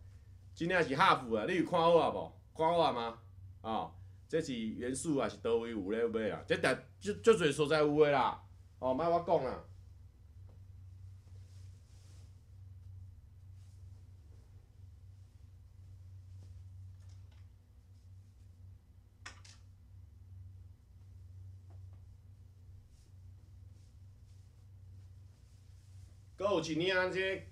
[0.53, 2.31] 今天是哈佛啊，你有看好啊无？
[2.55, 3.19] 看好啊吗？
[3.61, 3.91] 哦，
[4.29, 6.43] 这是元素啊，是倒位有咧买啊？
[6.47, 8.43] 这台足足侪所在有诶啦。
[8.77, 9.63] 哦，莫我讲啦。
[26.35, 27.47] 阁有一领这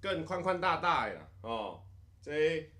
[0.00, 1.28] 更宽宽大大诶啦。
[1.42, 1.82] 哦，
[2.20, 2.70] 这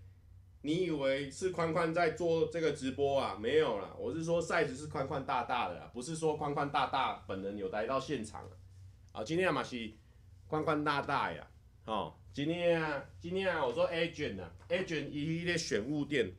[0.62, 3.36] 你以为是宽宽在做这个直播啊？
[3.40, 8.48] 没有啦，我是说 size 是宽宽大大的啦，不是说宽宽大大本人有来到现场
[9.12, 9.24] 啊。
[9.24, 9.90] 今天嘛是
[10.46, 11.46] 宽宽大大呀。
[11.86, 16.30] 哦，今天啊，今天啊，我说 agent 啊，agent 一列选物店，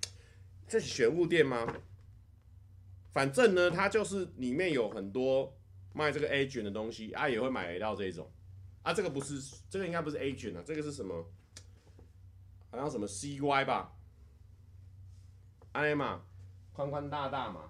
[0.67, 1.67] 这是选物店吗？
[3.11, 5.57] 反正呢，它就是里面有很多
[5.93, 8.31] 卖这个 agent 的东西啊，也会买得到这种。
[8.83, 11.25] 啊，这个不是，这个应该不是 agent 啊，这个是什么？
[12.71, 13.93] 好像什么 CY 吧，
[15.73, 16.23] 安尼嘛，
[16.73, 17.69] 宽宽大大嘛，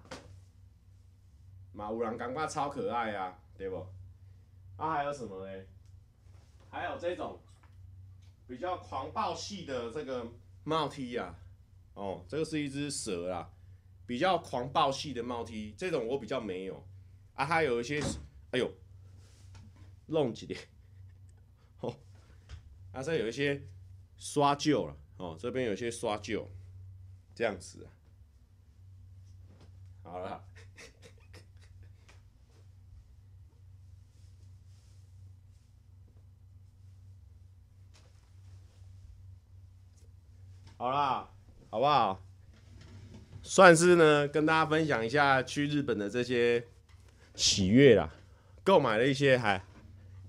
[1.72, 3.86] 嘛有人感觉超可爱啊，对不？
[4.76, 5.68] 啊，还有什么嘞？
[6.70, 7.38] 还有这种
[8.46, 10.26] 比较狂暴系的这个
[10.64, 11.34] 帽 T 啊，
[11.94, 13.50] 哦，这个是一只蛇啊，
[14.06, 16.86] 比较狂暴系的帽 T，这种我比较没有。
[17.34, 18.00] 啊，还有一些，
[18.52, 18.70] 哎呦，
[20.06, 20.60] 弄几点？
[22.92, 23.62] 啊，这有一些。
[24.24, 26.48] 刷旧了哦，这边有些刷旧，
[27.34, 27.90] 这样子啊，
[30.04, 30.44] 好了，
[40.78, 41.28] 好啦，
[41.68, 42.22] 好不好？
[43.42, 46.68] 算是呢，跟大家分享一下去日本的这些
[47.34, 48.14] 喜悦啦，
[48.62, 49.64] 购买了一些还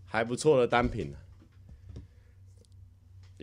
[0.07, 1.13] 还不错的单品。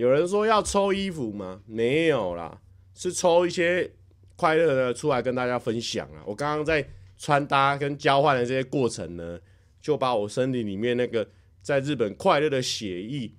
[0.01, 1.61] 有人说要抽衣服吗？
[1.67, 2.59] 没有啦，
[2.95, 3.93] 是抽一些
[4.35, 6.23] 快乐的出来跟大家分享啊。
[6.25, 9.39] 我刚刚在穿搭跟交换的这些过程呢，
[9.79, 11.29] 就把我身体里面那个
[11.61, 13.31] 在日本快乐的血液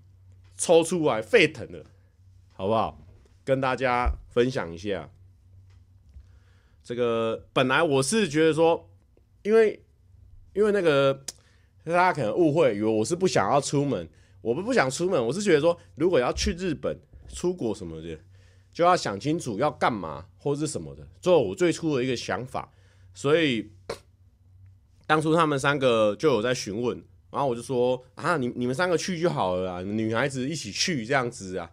[0.55, 1.83] 抽出来沸腾了，
[2.53, 3.07] 好不好？
[3.43, 5.09] 跟大家分享一下。
[6.83, 8.87] 这个本来我是觉得说，
[9.41, 9.83] 因为
[10.53, 11.23] 因为那个
[11.85, 14.07] 大家可能误会，以为我是不想要出门。
[14.41, 16.97] 我们不想出门，我是觉得说，如果要去日本，
[17.29, 18.19] 出国什么的，
[18.73, 22.71] 就要想清楚要干嘛或是什么的，做我最初的一个想法。
[23.13, 23.69] 所以
[25.05, 31.69] 当初他们三个就有在询问，然后我就说啊，你你们三个去就好了啦，女孩子一起去这样子啊。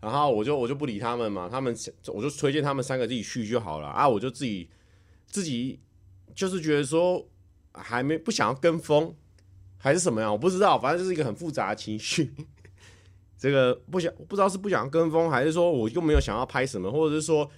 [0.00, 4.70] 然后我就我就不理他们嘛，他们我就推荐他们三个自己去就好了啊，我就自己
[5.26, 5.78] 自己
[6.34, 7.28] 就是觉得说
[7.74, 9.14] 还没不想要跟风
[9.82, 12.32] 还是什么呀，我不知道，反正就是一个很复杂的情绪。
[13.36, 17.50] 这个不想不知道是不想跟风，还是说我又没有想要拍什么，或者是说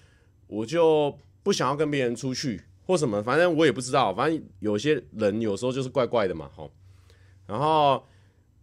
[0.46, 4.14] 我就不想要跟别人出去或什么，反正我也不知道。
[4.14, 6.72] 反正有些人有时候就是怪怪的嘛，吼。
[7.46, 8.02] 然后。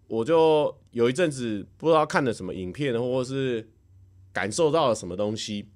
[0.10, 3.70] 我就有一阵子不知道看了什么影片，或者是
[4.34, 5.70] 感受到了什么东西，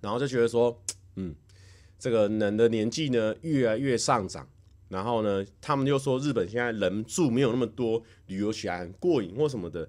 [0.00, 0.82] 然后就觉得说，
[1.16, 1.34] 嗯，
[1.98, 4.48] 这个人的年纪呢越来越上涨，
[4.90, 9.88] 然后呢，他们又说日本现在人住没有那么多，旅游起来很过瘾或什么的，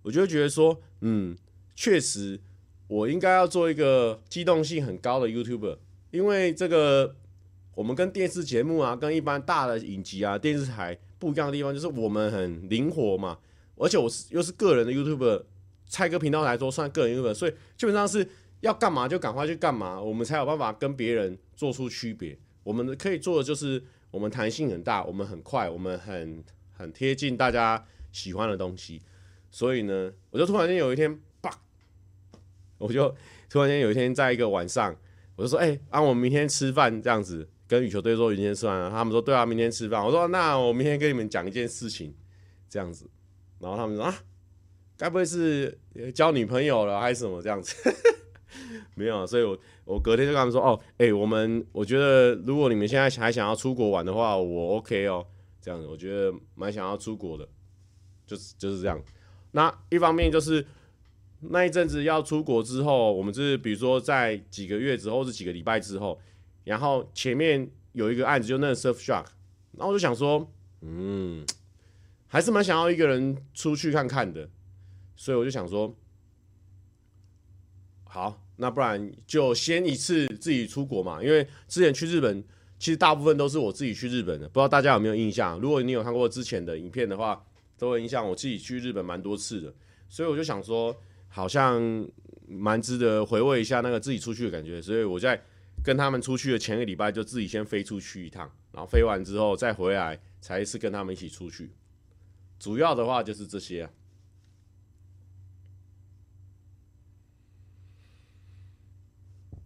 [0.00, 1.36] 我就觉得说，嗯，
[1.76, 2.40] 确实
[2.88, 5.76] 我应该要做一个机动性很高的 YouTuber，
[6.10, 7.14] 因为这个
[7.74, 10.98] 我们跟电视节目啊，跟一般大的影集啊，电视台。
[11.20, 13.36] 不一样的地方就是我们很灵活嘛，
[13.76, 15.42] 而且我是又是个人的 YouTuber，
[15.86, 18.26] 蔡哥频道来说算个人 YouTuber，所以基本上是
[18.60, 22.38] 要干嘛就赶快去干嘛，我们才有办法跟别人做出区别。
[22.62, 29.02] 我们可以做的就是我们弹性很大，我们很快，我们很很贴近大家喜欢的东西。
[29.50, 31.50] 所以呢，我就突然间有一天，啪，
[32.78, 33.14] 我就
[33.48, 34.96] 突然间有一天在一个晚上，
[35.36, 37.48] 我就说，哎、欸，啊，我明天吃饭这样子。
[37.66, 40.04] 跟羽球队说明天吃饭，他们说对啊，明天吃饭。
[40.04, 42.12] 我说那我明天跟你们讲一件事情，
[42.68, 43.08] 这样子。
[43.60, 44.12] 然后他们说啊，
[44.96, 45.78] 该不会是
[46.12, 47.76] 交女朋友了还是什么这样子？
[48.94, 55.26] 没有，所以我我隔天就跟他们说哦，哎、我们我觉得如果你们现在还想要出国玩的话，我 OK 哦，
[55.60, 57.48] 这样子，我觉得蛮想要出国的，
[58.26, 59.02] 就是就是这样。
[59.52, 60.66] 那一方面就是
[61.40, 66.20] 那一阵子要出国之后，我们就是比如说在几个月之后，是几个礼拜之后。
[66.64, 69.24] 然后前面有一个案子，就那个 Surfshark，
[69.72, 70.46] 然后我就想说，
[70.82, 71.44] 嗯，
[72.28, 74.48] 还是蛮想要一个人出去看看的，
[75.16, 75.96] 所以我就想说，
[78.12, 82.42] 好，那不然就先一次自己出国嘛，因为之前去日本，
[82.76, 85.60] 其实大部分都是我自己去日本的，不知道大家有没有印象？
[85.60, 87.40] 如果你有看过之前的影片的话，
[87.78, 89.72] 都会印象我自己去日本蛮多次的，
[90.08, 90.94] 所以我就想说，
[91.28, 91.80] 好像
[92.48, 95.40] 蛮值得回味一下那个自己出去的感觉，所以我在。
[95.82, 101.70] 跟他们出去的前个礼拜，就自己先飞出去一趟，然后飞完之后再回来，才是跟他们一起出去。
[102.58, 103.88] 主要的话就是这些。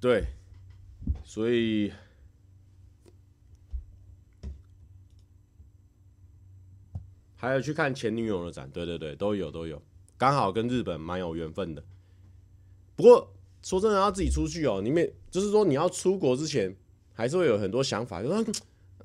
[0.04, 0.22] 对，
[1.24, 1.90] 所以
[7.34, 9.80] 还有去看前女友的展，对对对，都有都有，
[10.18, 11.82] 刚好跟日本蛮有缘分的。
[12.94, 13.30] 不过。
[13.62, 14.82] 说真的，要自己出去哦。
[14.84, 16.76] 你们就是说，你要出国之前，
[17.14, 18.44] 还是会有很多想法，就说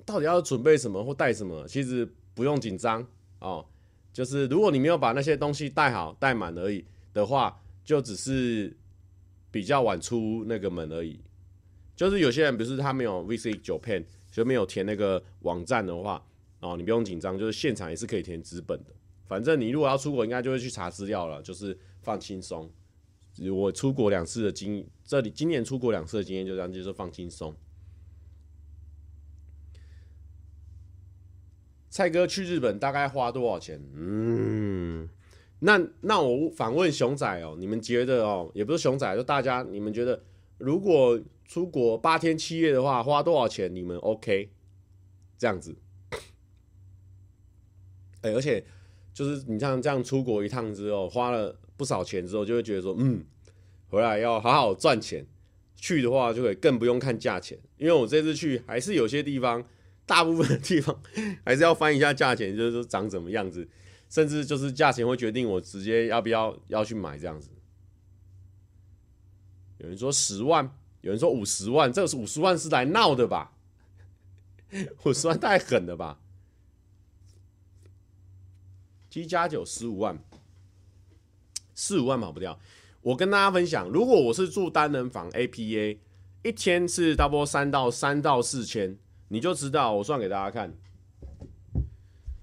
[0.06, 1.66] 到底要准备什么或带什么。
[1.66, 3.08] 其实不用紧张
[3.40, 3.66] 哦，
[4.12, 6.84] 就是如果你没有把那些东西带好、带满而已
[7.14, 8.76] 的话，就只是
[9.52, 11.20] 比较晚出那个门而已。
[11.96, 16.26] 就是有些人，比如说他没有 Visit Japan，就没有填那个网站的话，
[16.60, 18.92] 哦，你不用紧张，就是现场也是可以填纸本的。
[19.28, 22.72] 反正你如果要出国，应该就会去查资料了，就是放轻松。
[23.52, 27.56] 我出国两次的经，这里今年出国两次的经验就这样，就是放轻松。
[31.90, 33.82] 蔡哥去日本大概花多少钱？
[33.94, 35.10] 嗯，
[35.60, 40.24] 那那我反问熊仔哦，你们觉得哦，也不是熊仔，就大家你们觉得，
[40.58, 43.74] 如果出国八天七夜的话，花多少钱？
[43.74, 44.50] 你们 OK？
[45.38, 45.76] 这样子。
[48.22, 48.66] 哎、而且
[49.14, 51.60] 就是你像这样出国一趟之后，花了。
[51.80, 53.24] 不少钱之后，就会觉得说，嗯，
[53.88, 55.26] 回来要好好赚钱。
[55.78, 59.64] 去的话，就会更不用看价钱，因为我这次去还是有些地方，
[60.06, 61.02] 大部分的地方
[61.46, 63.66] 还是要翻一下价钱，就是说长怎么样子，
[64.10, 67.50] 甚至就是价钱会决定我直接要不要要去买这样子。
[69.78, 70.70] 有人说十万，
[71.02, 73.54] 有人说五十万，这个五十万是来闹的吧？
[75.06, 76.20] 五十万太狠了吧？
[79.10, 80.18] 七加九十五万。
[81.74, 82.60] 四五万跑不掉。
[83.02, 85.98] 我跟大家分享，如果我是住单人房 APA，
[86.44, 88.98] 一天是差不多三到三到四千，
[89.30, 89.94] 你就知道。
[89.94, 90.76] 我算给大家看，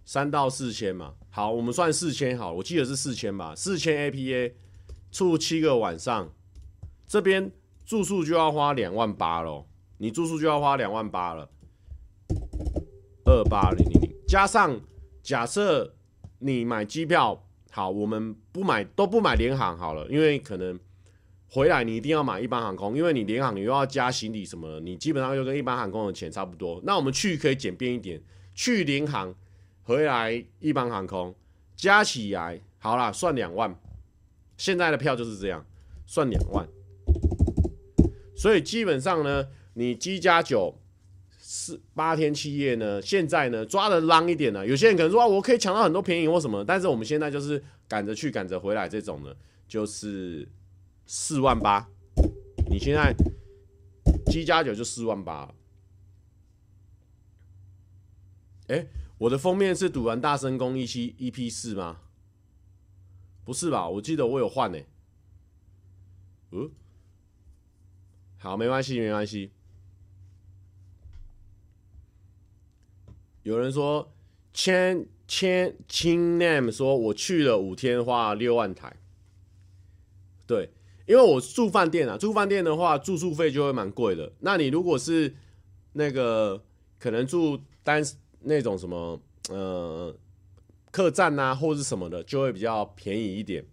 [0.07, 1.15] 三到四千嘛。
[1.37, 3.55] 好，我们算四千好，我记得是四千吧。
[3.55, 4.55] 四千 APA
[5.11, 6.33] 住七个晚上，
[7.07, 7.53] 这边
[7.85, 9.69] 住宿就要花两万八咯。
[9.99, 11.51] 你住宿就要花两万八了，
[13.27, 14.81] 二八零零零加上
[15.23, 15.95] 假设
[16.39, 17.47] 你买机票。
[17.71, 20.81] 好，我们不买都不买联航好了，因为可能
[21.51, 26.81] 回来你一定要买一般航空，因为你联航你又要加行李什么的，你基本上就跟一般航空的钱差不多。
[26.85, 28.19] 那我们去可以简便一点，
[28.55, 29.35] 去联航
[29.87, 31.33] 回来一般航空
[31.77, 33.73] 加起来好啦，算两万。
[34.57, 35.65] 现在的票就是这样，
[36.07, 36.67] 算两万。
[38.37, 40.77] 所以基本上呢，你机加九
[41.39, 49.33] 四八天七夜呢，现在呢抓的浪一点呢，有些人可能说啊，我可以抢到很多便宜或什么，但是我们现在就是赶着去赶着回来这种呢，
[49.69, 50.49] 就是
[51.07, 51.89] 四万八。
[52.69, 53.15] 你现在
[54.27, 55.55] 机加九就四万八了。
[58.67, 58.85] 哎，
[59.19, 62.01] 我的封面是赌完大声公一期 EP 四吗？
[63.45, 63.89] 不是吧？
[63.89, 64.79] 我记得我有换呢。
[66.51, 66.71] 嗯。
[68.39, 69.51] 好，没关系，没关系。
[73.43, 74.13] 有人说，
[74.53, 78.95] 千千青 name 说，我去了五天，花了六万台。
[80.47, 80.71] 对，
[81.07, 84.33] 因为我住饭店啊，住饭店的话，住宿费就会蛮贵的。
[84.41, 85.35] 那你如果是
[85.93, 86.63] 那个
[86.99, 88.03] 可能住单
[88.47, 90.17] 那种什么呃
[90.91, 93.65] 客栈啊，或者是什么的，就会比较便宜一点。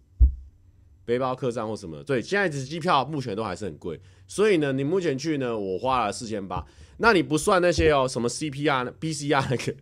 [1.06, 4.00] 背包客栈或什么，对，现在的机票目前都还是很贵。
[4.26, 6.64] 所以呢，你目前去呢，我花了四千八。
[6.96, 9.74] 那你不算那些哦，什么 CPR、PCR 那个，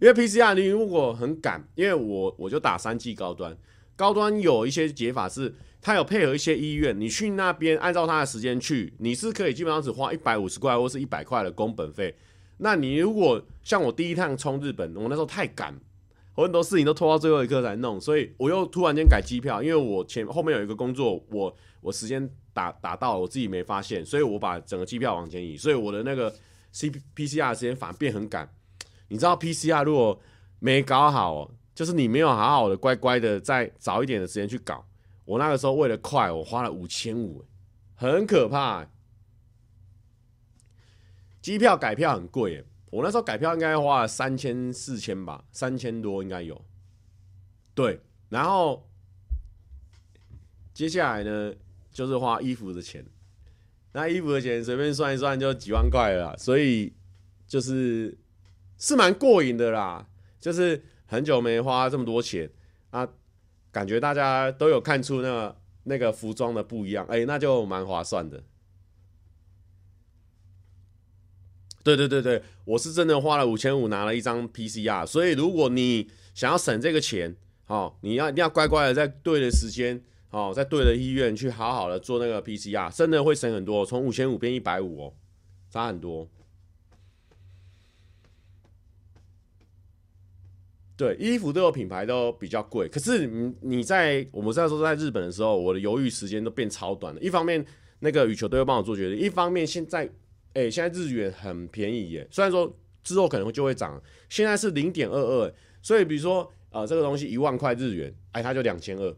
[0.00, 3.56] 因为 PCR 你如果很赶，因为我我就打三 G 高端，
[3.94, 12.12] 高端有一些解法是，它有配合一些医院，你去那边按照它的时间去，你是可以基本上只花一百五十块或是一百块的工本费。
[12.58, 15.74] 那你如果像我第一趟冲日本，我那时候太赶。
[16.34, 26.32] 我很多事情都拖到最后一刻才弄，所以我又突然间改机票，因为我前后面有一个工作，我我时间打打到，我自己没发现，所以我把整个机票往前移，所以我的那个
[26.70, 28.48] C P C R 时间反而变很赶。
[29.08, 30.20] 你知道 P C R 如果
[30.60, 34.86] 没搞好，就是你没有好好的乖乖的再早一点的时间去搞，
[35.24, 37.44] 我那个时候为了快，我花了五千五，
[37.96, 38.88] 很可怕。
[41.40, 42.64] 机票改票很贵。
[42.90, 46.64] 我那时候改票应该花了三千四千吧，三千多应该有。
[47.74, 48.88] 对，然后
[50.72, 51.54] 接下来呢，
[51.92, 53.04] 就是花衣服的钱。
[53.92, 56.94] 那衣服的钱随便算一算就几万块了啦，所以
[57.46, 58.16] 就是
[58.78, 60.08] 是蛮过瘾的啦。
[60.40, 62.50] 就是很久没花这么多钱
[62.90, 63.06] 啊，
[63.70, 68.42] 感觉大家都有看出那个那个服装的不一样，哎，那就蛮划算的。
[71.84, 77.34] 对对对对，我是真的花了五千五拿了一张 PCR，所以如果你想要省这个钱，
[77.66, 79.98] 哦，你要一定要乖乖的在对的时间，
[80.30, 85.14] 哦，在对的医院去好好的做那个 PCR，真的会省很多，从五千五变一百五哦，
[85.70, 86.28] 差很多。
[90.94, 97.20] 对，衣服都有品牌都比较贵，可是你你在我们在说在日本的时候，我的犹豫时间都变超短了。
[97.20, 97.64] 一方面
[98.00, 100.10] 那个羽球队会帮我做决定，一方面现在。
[100.54, 109.16] 哎、现在日元很便宜耶，虽然说之后可能就会涨，现在是零点二二，所以比如说呃这个东西一万块日元，哎，它就两千二，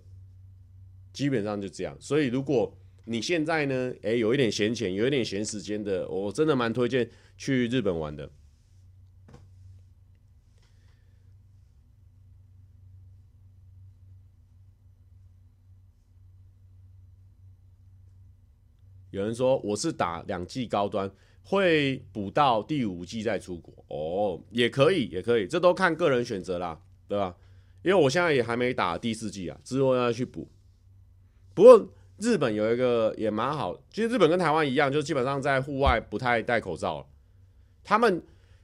[1.13, 1.97] 基本上就这样。
[1.99, 8.31] 所以如果你现在呢，哎、有一点闲钱，有一点闲时间的，我真的蛮推荐去日本玩的。
[19.11, 21.11] 有人说我是打两季高端。
[21.43, 27.35] 会补到第五季再出国哦，也可以，也可以，这都看个人选择啦，对吧？
[27.83, 30.47] 因为我现在也还没打第四季啊，之后要去补。
[31.55, 37.09] 不过日本有一个也蛮好，其实日本跟台湾一样，就基本上在户外不太戴口罩。
[37.83, 38.23] 他们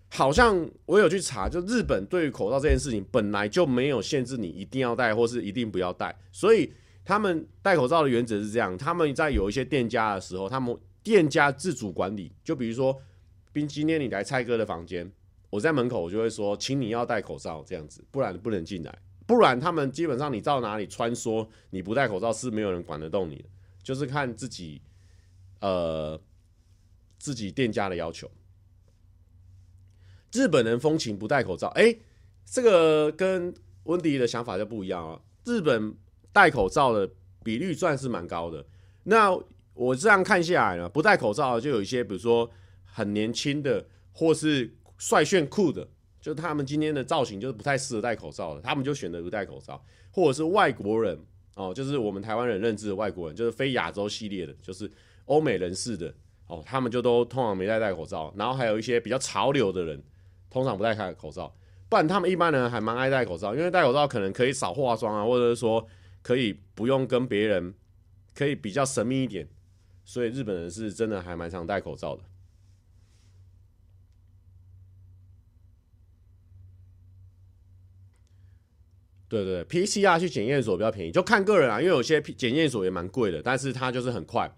[0.08, 6.70] 好像我有去查，就日本对于口罩这件事情本来就没有限制你一定要戴或是一定不要戴，所以
[7.06, 10.76] 他们戴口罩的原则是这样：他们在有一些店家的时候，他们。
[11.06, 13.00] 店家自主管理，就比如说，
[13.52, 15.08] 冰今天你来蔡哥的房间，
[15.50, 18.98] 我在门口，我就会说，请你要戴口罩，这样子，不然不能进来。
[19.24, 23.44] 不然他们基本上你到哪里穿梭，你不戴口罩是没有人管得动你的，
[23.84, 24.82] 就是看自己，
[25.60, 26.20] 呃，
[27.20, 28.28] 自己店家的要求。
[30.32, 32.00] 日本人风情不戴口罩，哎、欸，
[32.44, 33.54] 这个跟
[33.84, 35.20] 温迪的想法就不一样啊。
[35.44, 35.94] 日本
[36.36, 37.08] 戴口罩的
[37.42, 38.64] 比率算是蛮高的，
[39.04, 39.38] 那。
[39.78, 42.50] 我这样看下来呢，不戴口罩就有一些，比如说
[42.82, 45.86] 很年轻的，或是帅炫酷的，
[46.18, 49.78] 就他们今天的造型就是不太适合戴口罩的，他们就选择不戴口罩，
[50.10, 51.18] 或者是外国人
[51.56, 54.90] 哦，就是我们台湾人认知的外国人，就是非亚洲系列的，就是
[55.26, 56.10] 欧美人士的
[56.46, 60.02] 哦，他们就都通常没戴戴口罩，然后还有一些比较潮流的人，
[60.48, 61.54] 通常不戴开口罩。
[61.90, 65.86] 不然他们一般人还蛮爱戴口罩，因为戴口罩可能可以少化妆啊，或者是说
[66.26, 67.72] 可以不用跟别人，
[68.34, 69.46] 可以比较神秘一点，
[70.04, 72.24] 所以日本人是真的还蛮常戴口罩的。
[79.28, 84.52] 对对，PCR 去检验所比较便宜，就看个人啊，因为有些检验所也蛮贵的，但是它就是很快。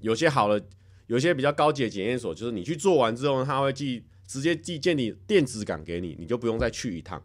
[0.00, 0.62] 有些好的，
[1.06, 7.24] 有些比较高级的检验所，就是你去做完之后，他会寄直接寄件你电子档给你，你就不用再去一趟。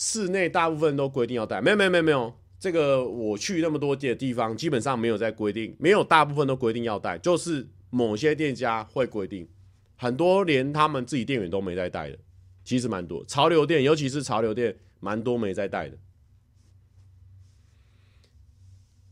[0.00, 9.48] 室内大部分都规定要戴，没有没有没有没有，这个我去那么多的地方，基本上没有在规定，没有大部分都规定要戴，就是某些店家会规定，
[9.96, 12.16] 很多连他们自己店员都没在戴的。
[12.64, 15.98] 其实蛮多潮流店，尤其是潮流店，蛮多没在戴的。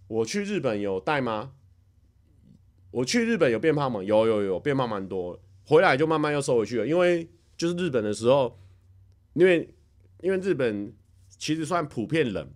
[0.07, 1.55] 我去日本有戴吗？
[2.93, 4.05] 我去日本有变胖吗？
[4.05, 6.87] 有有有变胖蛮多，回来就慢慢又收回去了。
[6.87, 8.57] 因为就是日本的时候，
[9.33, 9.75] 因为
[10.21, 10.93] 因为日本
[11.39, 12.49] 其实算普遍冷，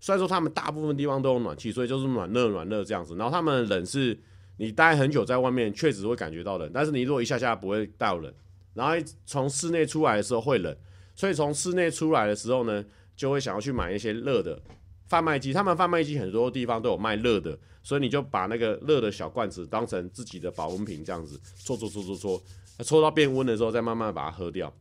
[0.00, 3.16] 虽然说他们大部分地方都有暖气，所以就是暖热暖热这样子。
[3.16, 4.18] 然后他们冷是，
[4.56, 8.32] 你待很久在外面确实会感觉到冷，但是你如果一下下不会到冷。
[8.74, 8.94] 然后
[9.26, 10.76] 从室内出来的时候会冷，
[11.16, 12.84] 所以从室内出来的时候呢，
[13.16, 14.62] 就会想要去买一些热的
[15.06, 15.52] 贩卖机。
[15.52, 22.42] 他们贩卖机很多地方都有卖热的，所以你就把那个热的小罐子当成自己的保温瓶，这样子搓搓搓搓搓，
[22.84, 24.72] 搓到变温的时候再慢慢把它喝掉。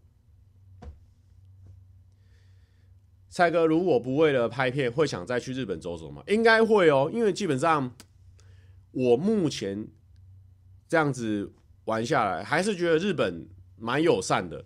[3.29, 6.23] 蔡哥，如果不为了拍片，会想再去日本走走吗？
[6.27, 7.93] 应该会哦，因为基本上
[8.91, 9.87] 我目前
[10.87, 11.53] 这样子
[11.85, 13.47] 玩下来，还是觉得日本。
[13.79, 14.65] 蛮友善的，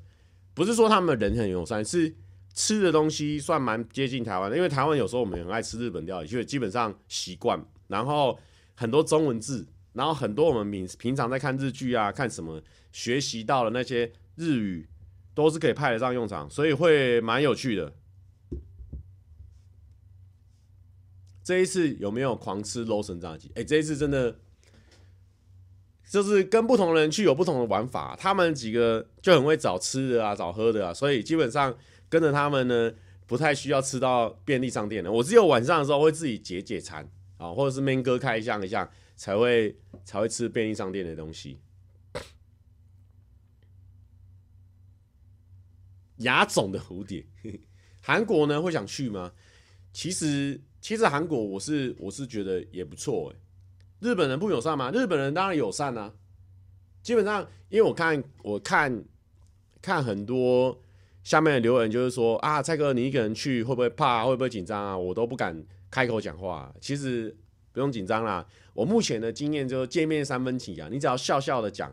[0.53, 2.15] 不是说他们人很友善，是
[2.53, 4.55] 吃的东西算蛮接近台湾的。
[4.55, 7.61] 因为台湾有时候我们很爱吃日本料理，所以基本上习惯。
[7.89, 8.39] 然后
[8.73, 12.61] 很多中文字，然后很多我们平平常在看日剧啊，看什么
[12.93, 14.87] 学习到的那些日语，
[15.33, 17.91] 都是可以派得上用场，所以会蛮有趣的。
[21.43, 23.51] 这一次有没有狂吃 Lawson 炸鸡？
[23.55, 24.39] 哎，这一次真的。
[26.09, 31.73] 就是跟不同人去有不同的玩法，他们几个就很会找吃的啊，找喝的啊，所以基本上
[32.09, 32.93] 跟着他们呢，
[33.25, 35.09] 不太需要吃到便利商店的。
[35.09, 39.73] 我只有晚上的时候会自己解解馋啊，或者是 man 哥开箱一下，才会
[40.03, 41.61] 才会吃便利商店的东西。
[46.17, 47.25] 牙肿的蝴蝶，
[48.03, 49.31] 韩国呢会想去吗？
[49.93, 53.39] 其实其实韩国我是我是觉得也不错哎、
[53.99, 54.91] 日本人不友善吗？
[54.91, 56.11] 日本人当然友善啊。
[57.03, 59.03] 基本上，因为我看我看
[59.81, 60.79] 看很多
[61.23, 64.25] 下面的留言，就是说啊，蔡哥你一个人去会不会怕？
[64.25, 64.97] 会不会紧张啊？
[64.97, 66.73] 我都不敢开口讲话。
[66.79, 67.35] 其实
[67.71, 68.45] 不用紧张啦。
[68.73, 71.91] 我目前的经验就是见面三分情啊，你只要笑笑的讲，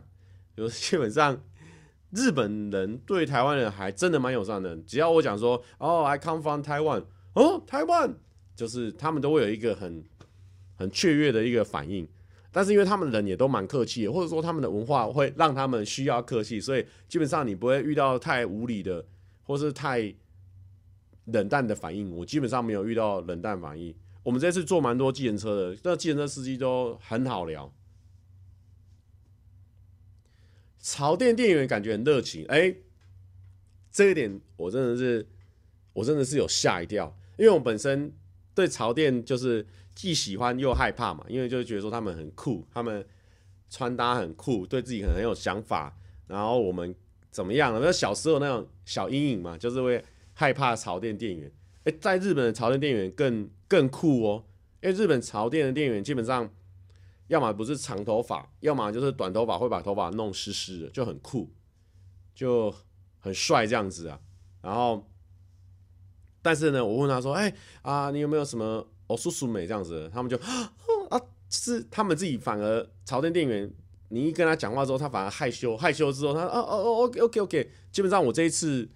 [0.55, 1.41] 就基本上
[2.11, 4.77] 日本人对台湾人还真的蛮友善的。
[4.77, 8.13] 只要我讲说哦，I come from Taiwan，哦，台湾，
[8.59, 10.03] 就是他们都会有一个很。
[10.81, 12.07] 很雀跃的一个反应，
[12.53, 19.05] 但是因为他们人也都蛮客气的，或者说他们的文化会让他们需要客气，所以基本上你不会遇到太无理的，
[19.43, 20.15] 或是太
[21.25, 22.15] 冷淡的反应。
[22.15, 23.93] 我基本上没有遇到冷淡反应。
[24.23, 27.69] 我们这次坐蛮多计程车的，那计程车司机都很好聊。
[30.79, 32.73] 潮店店员感觉很热情，哎，
[33.91, 35.27] 这一点我真的是，
[35.91, 38.13] 我真的是有吓一跳，因为我本身
[38.59, 39.65] 对潮店就是。
[39.95, 43.05] 既喜欢又害怕嘛，因为就是觉得说他们很酷，他们
[43.69, 45.93] 穿搭很酷，对自己可能很有想法。
[46.25, 46.95] 然后我们
[47.29, 47.81] 怎么样呢？
[47.83, 50.01] 那小时候那种小阴影嘛，就是会
[50.33, 51.51] 害怕潮店店员。
[51.83, 54.45] 诶，在日本的潮店店员更更酷哦，
[54.81, 56.49] 因为日本潮店的店员基本上
[57.27, 61.51] 要么不是长头发，要么就是短头发，会把头发弄湿湿的，就很酷，
[62.33, 62.73] 就
[63.17, 64.17] 很帅这样子啊。
[64.61, 65.11] 然后，
[66.41, 70.37] 但是呢，我问他说：“哎啊，你有没有什么？”哦，叔叔美这样子，他们就
[71.09, 71.19] 啊，
[71.49, 73.73] 是他们自己反而潮店店员，
[74.09, 78.87] 你一跟他讲话之后，他反而害羞，害羞之后，他哦哦哦，OK OK OK，基本上我这一次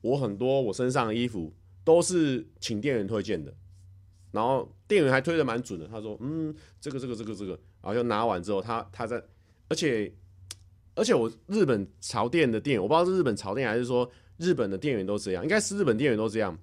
[0.00, 3.54] 我很多我身上的衣服都是请店员推荐的，
[4.32, 9.22] 然后店员还推的蛮准的，他说嗯，这个这个这个这个，然后就拿完之后，他他在，
[9.68, 10.12] 而且
[10.96, 16.58] 而且我日本潮店的店，我不知道是日本潮店还是说日本的店员都这样，应该是日本店员都这样，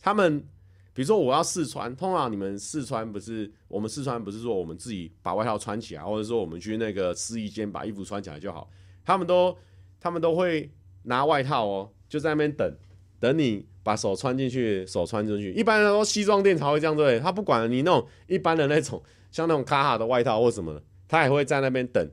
[0.00, 0.44] 他们。
[0.92, 8.68] 比如说我要试穿，通常你们试穿不是我们试穿不是说我们自己把外套穿起来，或者说我们去那个试衣间把衣服穿起来就好。
[9.04, 9.56] 他们都
[10.00, 10.68] 他们都会
[11.04, 12.76] 拿外套哦，就在那边等
[13.20, 15.52] 等你把手穿进去，手穿进去。
[15.52, 22.04] 一般来说西装店才会这样对，他不管你那种一般的那种像那种卡哈的外套或什么的，他也会在那边等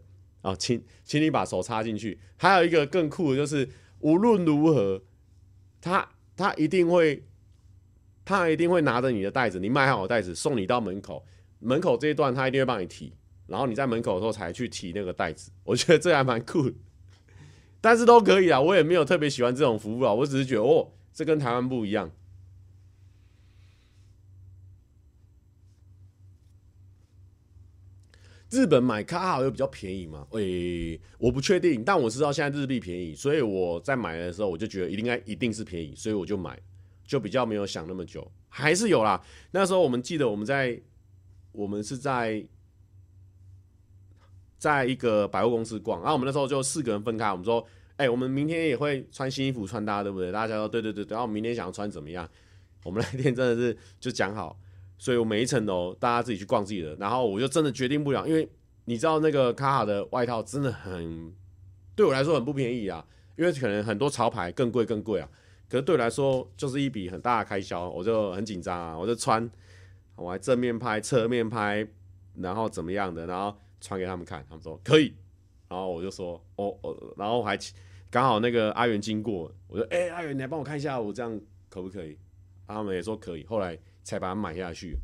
[0.44, 2.18] 啊，请请你把手插进去。
[2.38, 3.68] 还有一个更酷的就是，
[4.00, 5.02] 无论如何，
[5.82, 6.08] 他
[6.38, 7.26] 他一定会，
[8.28, 11.26] 他一定会拿着你的袋子，你买好袋子送你到门口，
[11.60, 13.14] 门口这一段他一定会帮你提，
[13.48, 15.50] 然后你在门口的时候才去提那个袋子。
[15.64, 16.76] 我觉得这还蛮酷的，
[17.80, 22.12] 但是都可以啊，我也没有特别喜欢这种服务啊，我只是觉得哦，这跟台湾不一样。
[28.50, 30.28] 日本买卡好又比较便宜嘛？
[30.32, 36.60] 诶、我不确定，但我知道现在日币便宜，所以我在买的时候我就觉得应该一定是便宜，所以我就买，
[37.08, 39.20] 就比较没有想那么久，还是有啦。
[39.50, 40.80] 那时候我们记得我们在，
[41.52, 42.46] 我们是在，
[44.60, 50.32] 在一个百货公司逛，然后我们那时候就四个人分开，我们说，哎、我们明天也会穿新衣服穿搭，对不对？
[50.32, 52.30] 大家说对对对，然后明天想要穿怎么样？
[52.84, 54.60] 我们那天真的是就讲好。
[55.00, 58.50] 所以我每一层楼大家自己去逛自己的，然后我就真的决定不了，因为
[58.86, 61.32] 你知道那个卡卡的外套真的很
[61.96, 63.06] 对我来说很不便宜啊，
[63.38, 65.30] 因为可能很多潮牌更贵更贵啊，
[65.70, 69.50] 可是对我来说就是一笔很大的开销，我就很紧张啊，我就穿，
[70.16, 71.88] 我还正面拍、侧面拍，
[72.36, 75.14] 然后怎么样的，然后传给他们看，他们说可以，
[75.68, 77.58] 然后我就说哦哦，然后还
[78.10, 81.40] 刚好那个阿元经过，我说哎、阿元你来帮我看一下，我这样
[81.70, 82.18] 可不可以？
[82.66, 83.78] 他们也说可以，后来。
[84.08, 84.98] 才把它买下去。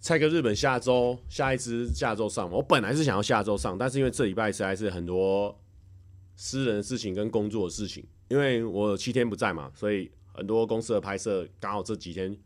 [0.00, 5.54] 蔡哥，日本下周下一支下周上，我本来是想要下周上，但是因为这礼拜实在是很多
[6.36, 12.36] 私人的事情跟工作的事情，因为我有七天不在嘛，所以很多公司的拍摄刚好这几天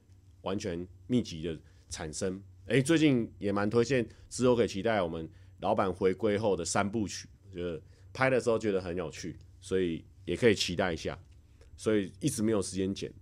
[0.42, 1.56] 完全密集的
[1.88, 2.42] 产生。
[2.66, 5.28] 哎，最近也蛮推荐，之后可以期待我们
[5.60, 7.82] 老板回归后的三部曲，就是
[8.12, 10.04] 拍的时候觉得很有趣，所以。
[10.26, 11.18] 也可以期待一下，
[11.76, 13.12] 所以一直没有时间剪，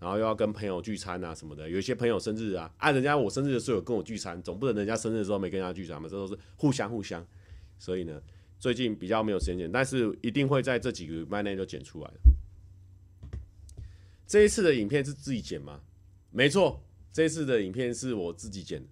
[0.00, 1.68] 然后又要跟朋友聚餐啊什么的。
[1.68, 7.24] 有一些朋友生日啊，啊、人家我生日的时候有跟我聚餐，总不能人家生日的时候没跟人家聚餐嘛，这都是互相互相。
[7.78, 8.20] 所以呢，
[8.58, 12.10] 最近比较没有时间剪，但是一定会在这几个礼拜内就剪出来。
[14.26, 15.80] 这一次的影片是自己剪吗？
[16.30, 16.82] 没错，
[17.12, 18.82] 这一次的影片是我自己剪。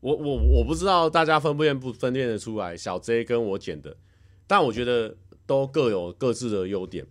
[0.00, 3.96] 我我我不知道大家分辨不分辨得出来，小 J 跟我剪的，
[4.46, 5.16] 但我觉得。
[5.44, 7.04] 都各有各自的优点。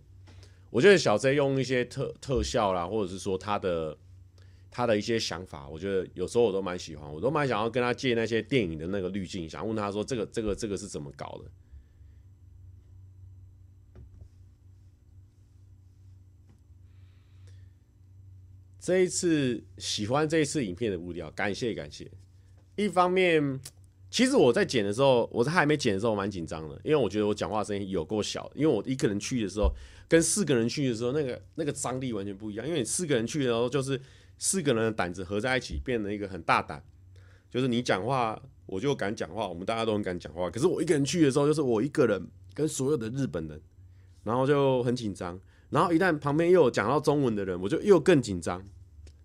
[0.72, 3.94] 我觉得小 J 用一些特特效啦，或者是说他的
[4.70, 11.50] 他的一些想法，我觉得有时候我都蛮喜欢，我都蛮想要跟他借那些电影的那个滤镜，想问他说这个这个这个是怎么搞的。
[18.80, 22.10] 这一次喜欢这一次影片的物料，感谢感谢。
[22.76, 23.60] 一方面。
[24.12, 28.48] 其实我在剪的时候，我在还没剪的时候蛮紧张的，因为我觉得我讲话声音有够小。
[28.54, 29.72] 因为我一个人去的时候，
[30.06, 32.66] 跟四个人去的时候，那个那个张力完全不一样。
[32.68, 33.98] 因为你四个人去的时候，就是
[34.36, 36.84] 四个人的胆子合在一起，变成一个很大胆，
[37.50, 40.50] 就是你讲话我就敢讲话，我们大家都很敢讲话。
[40.50, 43.58] 可是我一个人去的时候，就是我一个人跟所有的日本人，
[44.24, 45.40] 然后就很紧张。
[45.70, 48.62] 然后一旦旁边又有讲到中文的人，我就又更紧张。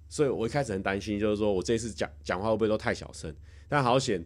[0.08, 3.36] 所以我一开始很担心，就是说我这次讲讲话会不会都太小声？
[3.68, 4.26] 但好险。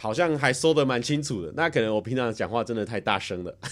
[0.00, 3.58] 好像还说得蛮清楚的，那可能我平常讲话真的太大声了。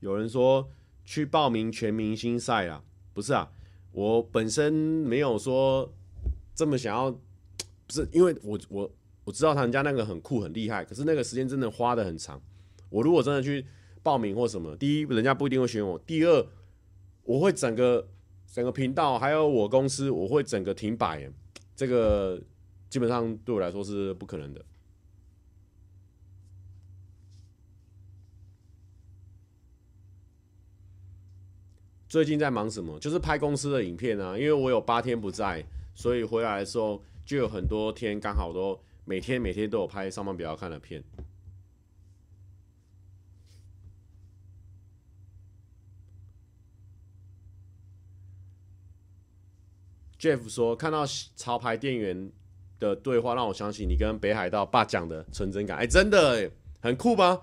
[0.00, 0.70] 有人说
[1.04, 2.82] 去报名全明星赛啊，
[3.12, 3.52] 不是啊，
[3.92, 5.92] 我本身没有说
[6.54, 8.90] 这么想要，不是因为我我
[9.24, 12.40] 我知道他们家那个很酷很厉害，可是那个时间真的花得很长。
[12.88, 13.66] 我如果真的去
[14.02, 16.46] 报名或什么，第一人家不一定会选我，第二
[17.24, 18.08] 我会整个。
[18.52, 21.30] 整个频道还有我公司，我会整个停摆，
[21.76, 22.42] 这个
[22.88, 24.64] 基本上对我来说是不可能的。
[32.08, 32.98] 最近在忙什么？
[32.98, 41.00] 就是拍公司的影片啊，因为我有八天不在，所以回来的时候就有很多天刚好都每天每天都有拍上班比较看的片。
[50.20, 52.30] Jeff 说：“看到潮牌店员
[52.78, 55.78] 的对话，让我想起你跟北海道爸讲的纯真感。
[55.78, 56.50] 哎，真的哎，
[56.80, 57.40] 很酷吧？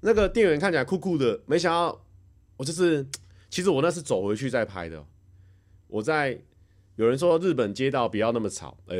[0.00, 2.02] 那个店员看起来酷酷的，没想到
[2.56, 3.06] 我就是，
[3.50, 5.04] 其实我那是走回去再拍的。
[5.88, 6.40] 我在
[6.96, 8.96] 有人说日本街道不要那么吵，哎，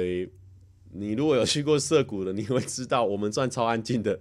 [0.93, 4.21] 你如果有去过涩谷的，你会知道我们算超安静的，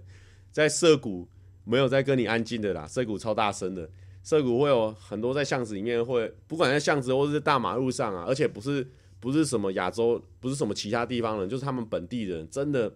[0.53, 1.27] 在涩谷
[1.65, 3.89] 没有在跟你安静的啦，涩谷超大声的。”
[4.23, 12.95] 涩谷会有很多在巷子里面，会不管在巷子或是大马路上啊，而且不是不是什么亚洲，不是什么其他地方人，就是他们本地人，真的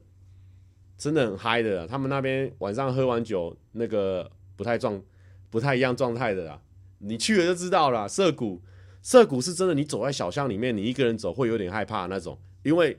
[0.98, 1.86] 真的很嗨的。
[1.86, 5.02] 他们那边晚上喝完酒，那个不太壮，
[5.50, 6.62] 不太一样状态的啦。
[7.00, 8.08] 你去了就知道了。
[8.08, 8.62] 涩谷，
[9.02, 12.98] 涩谷是真的，你走在小巷里面，你一个人走会有点害怕那种，因为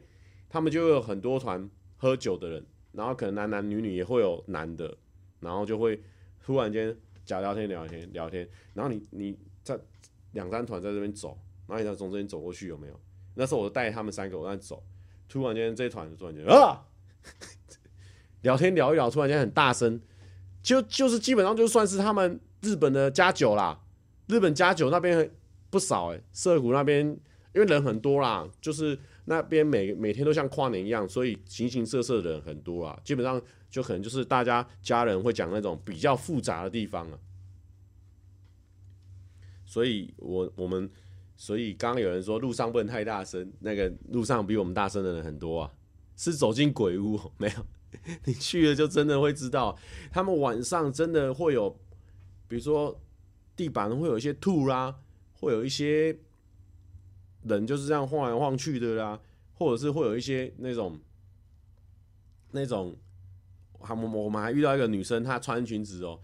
[0.51, 4.97] 他们就会有很多团喝酒的人，然后可能男男女女也会有男的，
[5.41, 6.01] 然后就会
[6.45, 6.97] 突然间
[7.29, 9.79] 假聊天聊天聊天，然后你你在
[10.33, 12.99] 两三团在这边走，然后你再从这边走过去有没有？
[13.35, 14.83] 那时候我带他们三个我在走，
[15.29, 16.87] 突然间这一团突然间啊，
[18.41, 20.01] 聊天聊一聊，突然间很大声，
[20.63, 23.79] 就就是基本上就算是他们日本的加酒啦。
[24.27, 25.31] 日本加酒那边
[25.69, 27.07] 不少哎，涩谷那边
[27.55, 28.99] 因为人很多啦，就是
[29.29, 32.99] 那边每每天都像跨年一样，所以形形色色的人很多啊。
[33.05, 37.19] 基本上就可能就是大家家人会讲那种比较复杂的地方啊。
[39.67, 40.91] 所以我我们
[41.37, 45.73] 所以刚刚有人说路上不能太大声，那个路上比我们大声的人很多啊，
[46.17, 47.67] 是走进鬼屋没有？
[48.25, 49.79] 你去了就真的会知道，
[50.11, 51.79] 他们晚上真的会有，
[52.49, 53.01] 比如说。
[53.59, 55.01] 地板会有一些吐啦，
[55.33, 56.17] 会有一些
[57.49, 59.21] 人就是这样晃来晃去的啦，
[59.55, 60.99] 或者是会有一些那种
[62.53, 62.97] 那种，
[63.73, 66.21] 我们我们还遇到一个女生，她穿裙子哦，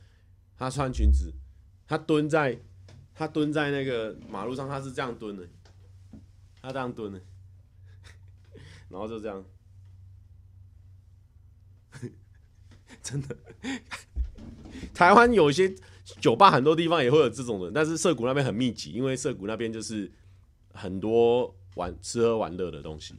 [0.57, 1.33] 她穿裙子，
[1.87, 2.61] 她蹲在
[3.15, 5.49] 她蹲在那个马路上，她是这样蹲的，
[6.61, 7.21] 她这样蹲的，
[8.89, 9.45] 然后就这样，
[13.03, 13.37] 真的，
[14.93, 15.75] 台湾有一些。
[16.21, 20.13] 酒吧很多地方也会有这种人，但是涩谷那边很密集，因为涩谷那边就是
[20.75, 23.15] 很多玩吃喝玩乐的东西。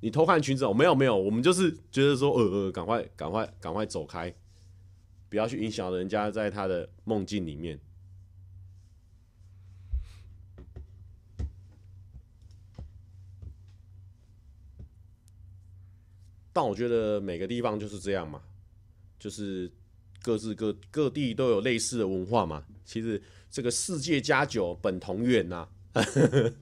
[0.00, 4.32] 你偷看裙子，没有没有，我们就是觉得说，呃呃，赶快赶快赶快走开，
[5.28, 7.80] 不要去影响人家在他的梦境里面。
[16.52, 18.42] 但我觉得每个地方就是这样嘛，
[19.18, 19.72] 就是。
[20.22, 25.68] 各自各各地都有类似的文化嘛，其实这个世界加酒本同源呐、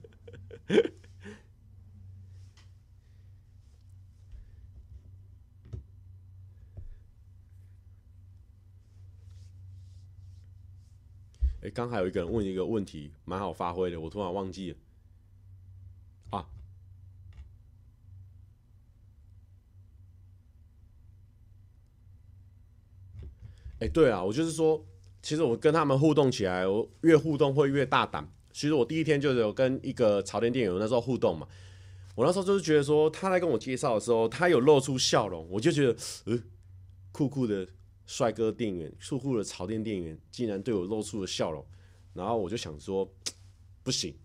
[11.61, 14.77] 哎，刚还有一个人问一个问题，蛮好发挥的，我突然忘记了。
[16.29, 16.47] 啊
[23.79, 24.85] 哎，对啊，我就是说，
[25.21, 28.31] 其实我跟他们互动起来，我越互动会越大胆。
[28.55, 31.45] 其实我第一天就有跟一个潮店店员那时候互动嘛，
[32.15, 36.41] 我那时候就是觉得说，他在跟我介绍的时候，他有露出笑容，我就觉得，呃，
[37.11, 37.67] 酷酷的
[38.05, 41.65] 帅哥店员，酷酷的潮店店员，竟然对我露出了笑容，
[42.13, 43.05] 然后我就想说，
[43.83, 44.15] 不行，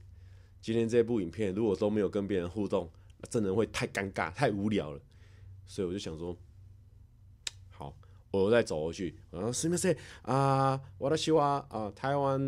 [0.62, 2.88] 今天这部影片如果都没有跟别人互动，
[3.28, 5.00] 真的会太尴尬、太无聊了，
[5.66, 6.36] 所以我就想说。
[8.32, 10.80] 我再走过去，然后是不是啊？
[10.98, 12.40] 我的希望啊，台湾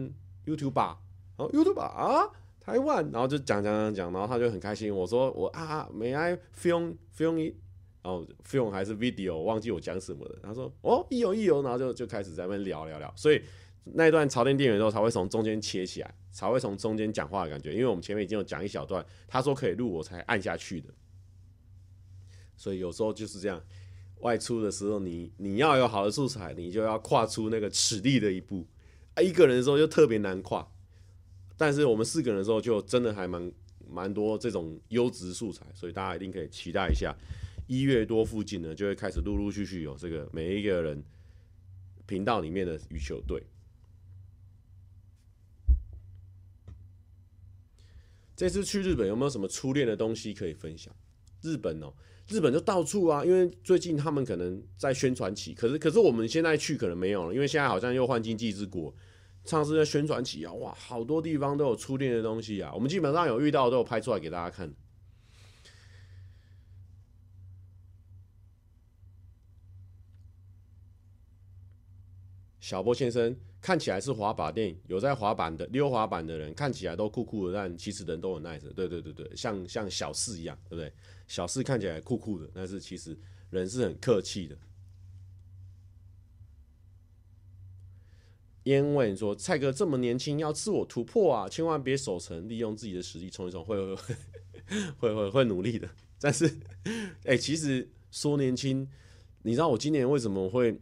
[0.46, 1.00] YouTube 吧
[1.42, 2.30] 然后 YouTube 啊，
[2.60, 4.94] 台湾，然后就讲讲讲讲，然后他就很开心。
[4.94, 7.56] 我说我啊，May I film film it？
[8.02, 9.38] 然后 film 还是 video？
[9.38, 10.38] 忘记我讲什么了。
[10.42, 13.12] 他说哦，一有一有，然后就就开始在那边聊聊聊。
[13.16, 13.42] 所以
[13.84, 17.72] 那一段朝天电源的时候才会从中间切起来，才会从中间讲话的感觉。
[17.72, 20.88] 因为我们前面已经有讲一小段，他说可以录，我才按下去的。
[22.56, 23.60] 所以有时候就是这样。
[24.20, 28.64] 外出的时候你，你要有好的素材，你就要跨出那个尺力的一步。
[29.14, 30.64] 啊，一个人的时候就特别难跨，
[31.62, 33.52] 但是我们四个人的时候就真的还蛮
[33.88, 37.14] 蛮多这种优质素材，所以大家一定可以期待一下。
[37.68, 41.00] 一月多附近呢，就会开始陆陆续续有这个每一个人
[42.04, 43.40] 频道里面的羽球队。
[48.34, 50.92] 这次去日本有没有什么初恋的东西可以分享？
[51.42, 51.94] 日本哦。
[52.28, 58.92] 日本就到处啊，因为最近他们可能在宣传期，可是可是我们现在去可能没有了，因为现在好像又换经济之国，
[59.44, 64.72] 上次在宣传期啊，哇，好多地方都有初恋的东西啊，我们基本上有遇到都有拍出来给大家看。
[72.60, 73.36] 小波先生。
[73.62, 78.68] 看起来是滑板店，有在滑板的溜滑板的人看起来都酷酷的，但其实人都很 nice。
[78.72, 80.92] 对对对对，像像小四一样，对不对？
[81.28, 83.16] 小四看起来酷酷的，但是其实
[83.50, 84.58] 人是很客气的。
[88.64, 93.96] 烟问说：“蔡哥这么年轻，要自我突破啊，千万别守成，利用自己的实力冲一冲， 会会
[94.98, 95.88] 会会会努力的。”
[96.20, 96.48] 但是，
[97.24, 98.88] 哎、其实说年轻，
[99.42, 100.78] 你知道我今年为什么会？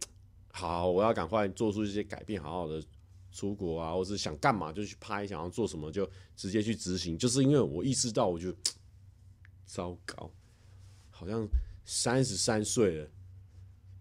[0.53, 2.83] 好，我要赶快做出一些改变，好好的
[3.31, 7.17] 出国啊，或是想干嘛就去拍，想要做什么就直接去执行。
[7.17, 8.53] 就是因为我意识到，我就
[9.65, 10.29] 糟糕，
[11.09, 11.47] 好像
[11.85, 13.09] 三十三岁了，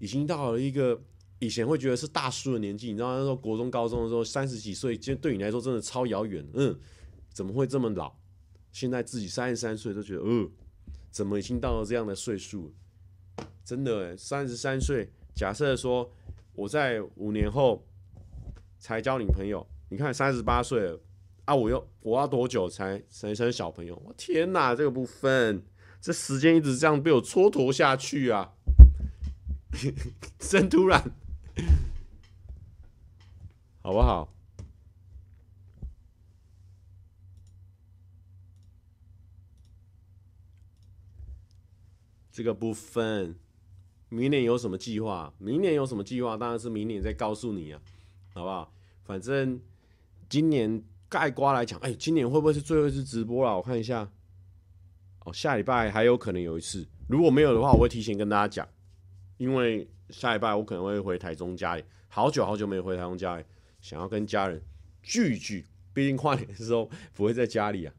[0.00, 1.00] 已经到了一个
[1.40, 6.46] 以前会觉得是大叔的年纪，你知道那时候国中、高中的时候，三十几岁，其实对你来说真的超遥远。
[6.52, 6.78] 嗯，
[7.32, 8.14] 怎么会这么老？
[8.72, 10.48] 现在自己三十三岁都觉得，嗯，
[11.10, 12.72] 怎么已经到了这样的岁数？
[13.64, 16.12] 真的，三十三岁，假设说
[16.52, 17.86] 我在五年后
[18.78, 21.00] 才交女朋友，你看三十八岁了
[21.46, 23.96] 啊，我又我要多久才才生小朋友？
[24.04, 25.64] 我天哪，这个部分，
[26.02, 28.52] 这时间一直这样被我蹉跎下去啊，
[30.38, 31.02] 真突然。
[33.82, 34.28] 好不好？
[42.32, 43.34] 这个部分，
[44.08, 45.34] 明年有什么计划？
[45.38, 46.36] 明年有什么计划？
[46.36, 47.82] 当然是明年再告诉你啊，
[48.32, 48.72] 好不好？
[49.04, 49.60] 反正
[50.28, 53.56] 今年盖瓜来讲，哎，今年会不会是最后一次直播了？
[53.56, 54.10] 我看一下，
[55.24, 58.68] 哦，下礼拜还有可能有一次，如果没有的话，我会提前跟大家讲，
[59.36, 59.90] 因为。
[60.12, 63.44] 下礼拜我可能会回台中家里，好久好久没回台中家里，
[63.80, 64.62] 想要跟家人
[65.02, 65.66] 聚聚。
[65.92, 67.92] 毕竟跨年的时候不会在家里啊。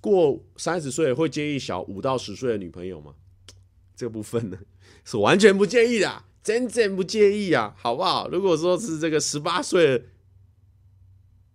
[0.00, 3.14] 过三十岁会介意小五到十岁的女朋友吗？
[3.94, 4.58] 这部分呢，
[5.04, 8.28] 是完全不介意的，真正不介意啊，好不好？
[8.28, 10.06] 如果说是这个十八岁，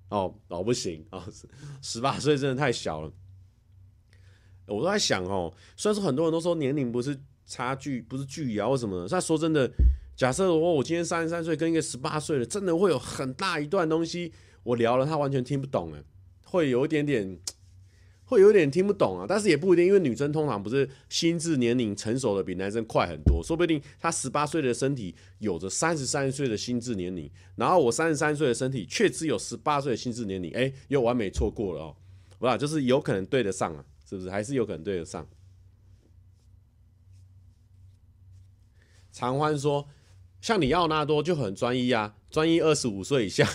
[0.10, 1.28] 哦哦不行啊，
[1.82, 3.12] 十八岁真的太小了。
[4.68, 7.20] 我都在想哦，虽然说很多人都说年龄不是。
[7.50, 9.08] 差距不是距离啊，或什么的？
[9.10, 9.68] 那说真的，
[10.16, 14.32] 假设我我今天三十三岁，跟一个十八岁的，真的会有很大一段东西，
[14.62, 16.04] 我聊了他完全听不懂哎，
[16.46, 17.40] 会有一点点，
[18.26, 19.26] 会有点听不懂啊。
[19.28, 31.96] 但是也不一定，因为女生通常不是心智年龄成熟的比男生快很多，说不定他十八岁的身体有着三十三岁的心智年龄，然后我三十三岁的身体却只有十八岁的心智年龄，哎，又完美错过了哦，
[32.38, 34.30] 不啦，就是有可能对得上啊，是不是？
[34.30, 35.28] 还是有可能对得上。
[39.20, 39.86] 常欢说
[40.40, 43.46] ：“像李奥纳多就很专一啊，专一二十五岁以下。”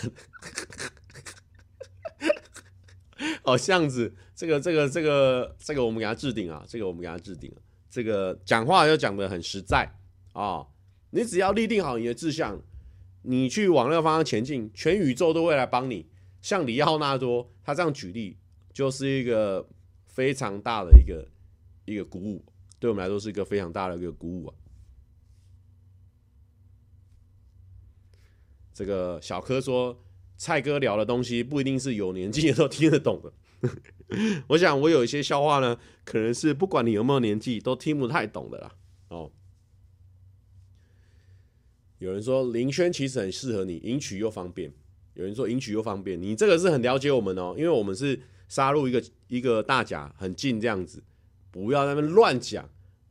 [3.45, 7.51] 哦，这样子，这个、这个、这个、这个，我们给他置顶啊，这个我们给他置顶。
[7.89, 9.91] 这个讲话要讲的很实在
[10.33, 10.69] 啊、哦，
[11.11, 12.61] 你只要立定好你的志向，
[13.23, 16.11] 你去往那个方向前进，全宇宙都会来帮你。
[16.43, 18.37] 像李奥纳多，他这样举例，
[18.71, 19.67] 就是一个
[20.05, 21.27] 非常大的一个
[21.87, 22.45] 一个鼓舞，
[22.79, 24.55] 对我们来说是一个非常大的一个鼓舞啊。
[28.75, 29.97] 这个小柯说，
[30.37, 33.33] 蔡哥聊的东西不一定是有年纪的都听得懂的。
[34.49, 38.75] 我想我有一些笑话呢，可能是不管你有没有年纪都听不太懂的啦。
[39.09, 39.31] 哦，
[41.99, 44.73] 有人说林轩其实很适合你，迎娶又方便。
[45.15, 51.03] 有人说迎娶又方便，你这个是很了解我们哦，因为我们是杀入一个一个大甲很近这样子，
[51.53, 52.69] 不要在那边乱讲。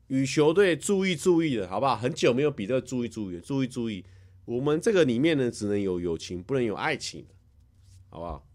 [0.07, 1.95] 羽球队注意注意的好不好？
[1.95, 4.03] 很久没有比这个注意注意注意注意。
[4.46, 7.26] 我们这个里面呢，只能有友情，不能有爱情，
[8.10, 8.48] 好不好？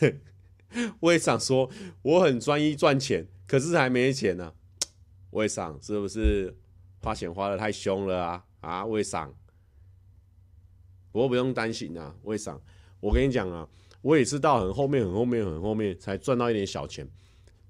[1.00, 1.70] 我也想说，
[2.02, 4.54] 我很专一赚钱，可是还没钱呢、啊。
[5.30, 6.56] 我也想，是不是
[7.02, 8.44] 花钱花得太凶了啊？
[8.60, 9.34] 啊，我也想。
[11.12, 12.58] 不过不用担心啊，我也想。
[13.00, 13.68] 我跟你讲啊，
[14.00, 17.06] 我也是到很后面、很后面、很后面才赚到一点小钱，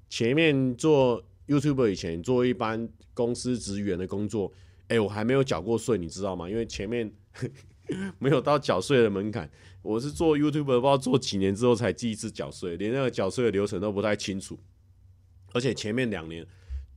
[0.09, 1.25] 前面做。
[1.49, 4.53] YouTube 以前做一般公司职员的工作，
[4.87, 6.49] 哎、我还没有缴过税，你知道吗？
[6.49, 7.11] 因为前面
[8.21, 9.51] 没有到缴税的门槛。
[9.83, 14.59] 我是做 YouTuber，不知道做几年之后才第一次缴税，连那个缴税的流程都不太清楚。
[15.53, 16.47] 而且前面两年，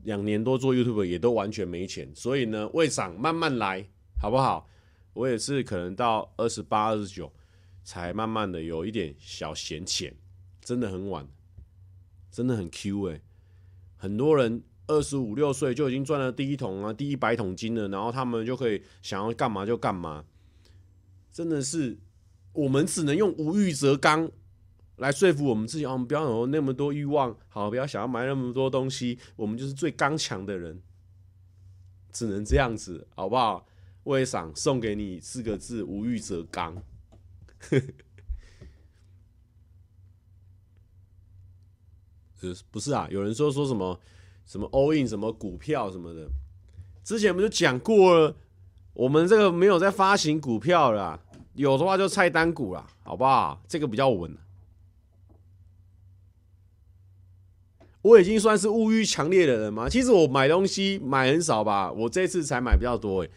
[0.03, 3.87] 两年多做 YouTube 也都完全没钱，所以呢，为啥慢慢来，
[4.19, 4.67] 好不好？
[5.13, 7.31] 我也是可能到二十八、二十九
[7.83, 10.13] 才慢慢的有一点小闲钱，
[10.61, 11.27] 真的很晚，
[12.29, 13.21] 真的很 Q 哎、
[14.01, 20.25] 很多人二十五六岁就已经赚了第一桶啊，第一百桶金了，然后他们就可以想要干嘛就干嘛，
[21.31, 21.99] 真的是
[22.51, 24.27] 我们只能用无欲则刚
[24.95, 30.81] 来说服我们自己，哦，我们不要有那么多欲望，好，不要想要买那么多东西，我们就是最刚强的人，
[32.11, 33.67] 只能这样子，好不好？
[34.03, 36.81] 我想送给你四个字：无欲则刚。
[42.69, 43.99] 不是啊，有人说说什么
[44.45, 46.27] 什么 all in 什么股票什么的，
[47.03, 48.35] 之前不就讲过了？
[48.93, 51.19] 我们这个没有在发行股票了，
[51.53, 53.63] 有的话就菜单股了，好不好？
[53.67, 54.35] 这个比较稳。
[58.01, 59.87] 我已经算是物欲强烈的人吗？
[59.87, 63.29] 其实我买东西买很少吧，我这次才买比较多诶。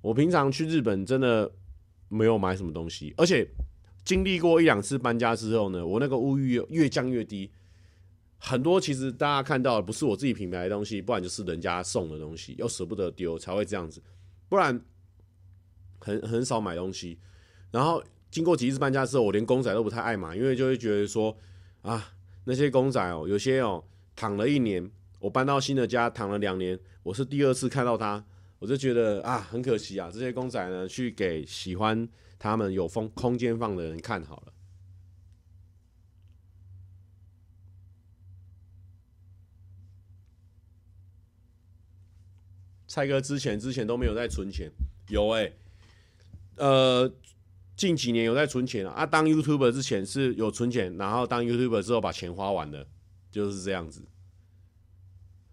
[0.00, 1.50] 我平常去日本真的
[2.08, 3.46] 没有买什么东西，而且
[4.04, 7.50] 经历过一两次搬家之后呢，我那个物欲越降越低。
[8.38, 14.02] 很多其实大家看到的不是我自己品牌的东西，不然就是人家送的东西，又舍不得丢才会这样子，
[14.48, 14.80] 不然
[15.98, 17.18] 很很少买东西。
[17.70, 21.36] 然后经过几次搬家之后，我连公仔都不太爱买，因为就会觉得说
[21.82, 22.12] 啊，
[22.44, 23.82] 那些公仔哦，有些哦
[24.14, 28.22] 躺了一年，我搬到新的家躺了两年，我是第二次看到它，
[28.58, 32.08] 我就觉得啊很可惜啊，这些公仔呢，去给喜欢
[32.38, 34.52] 他们有空空间放的人看好了。
[42.96, 44.72] 蔡哥之前之前都没有在存钱，
[45.08, 45.52] 有哎、欸，
[46.56, 47.12] 呃，
[47.76, 49.04] 近几年有在存钱啊。
[49.04, 52.86] 当 YouTuber 之前是有存钱，然后当 YouTuber 之后把钱花完了，
[53.30, 54.00] 就是这样子。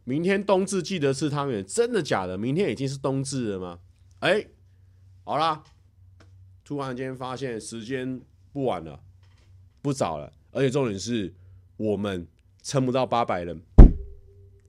[0.05, 2.37] 明天冬至记得吃汤圆，真的假的？
[2.37, 3.79] 明天已经是冬至了吗？
[4.19, 4.47] 哎、欸，
[5.25, 5.65] 好啦，
[6.63, 8.21] 突然间发现时间
[8.53, 9.01] 不晚了，
[9.81, 11.33] 不早了，而且重点是
[11.75, 12.25] 我们
[12.61, 13.59] 撑不到八百人，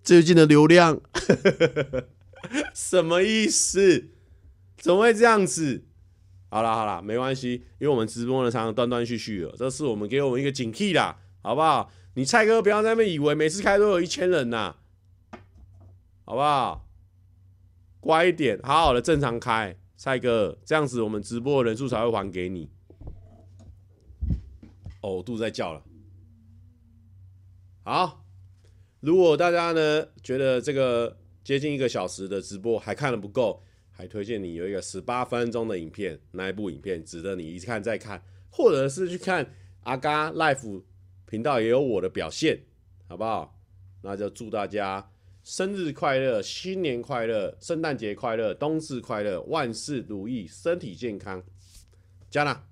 [0.03, 1.01] 最近的流量。
[2.74, 4.11] 什么意思？
[4.76, 5.84] 怎么会这样子？
[6.51, 11.90] 好了好了，没关系，因为我们直播呢常常断断续续的，这是我们给我们一个警惕啦，好不好？
[12.14, 14.76] 你蔡哥不要在那边以为每次开都有一千人呐，
[16.24, 16.86] 好不好？
[17.99, 22.70] 乖一点，好好的正常开，蔡哥这样子我们直播的人数才会还给你。
[25.01, 25.82] 哦，肚子在叫了。
[27.82, 28.24] 好，
[29.01, 31.16] 如果大家呢觉得这个。
[31.45, 40.82] 接近一个小时的直播还看了不够，还推荐你有一个十八分钟的影片，那一部影片值得你一看再看，或者是去看阿嘎 Life
[41.26, 42.62] 频道也有我的表现，
[43.07, 43.61] 好不好？
[44.01, 45.11] 那就祝大家
[45.42, 51.45] 生日快乐，新年快乐，圣诞节快乐，冬至快乐，万事如意，身体健康，
[52.30, 52.68] 加啦。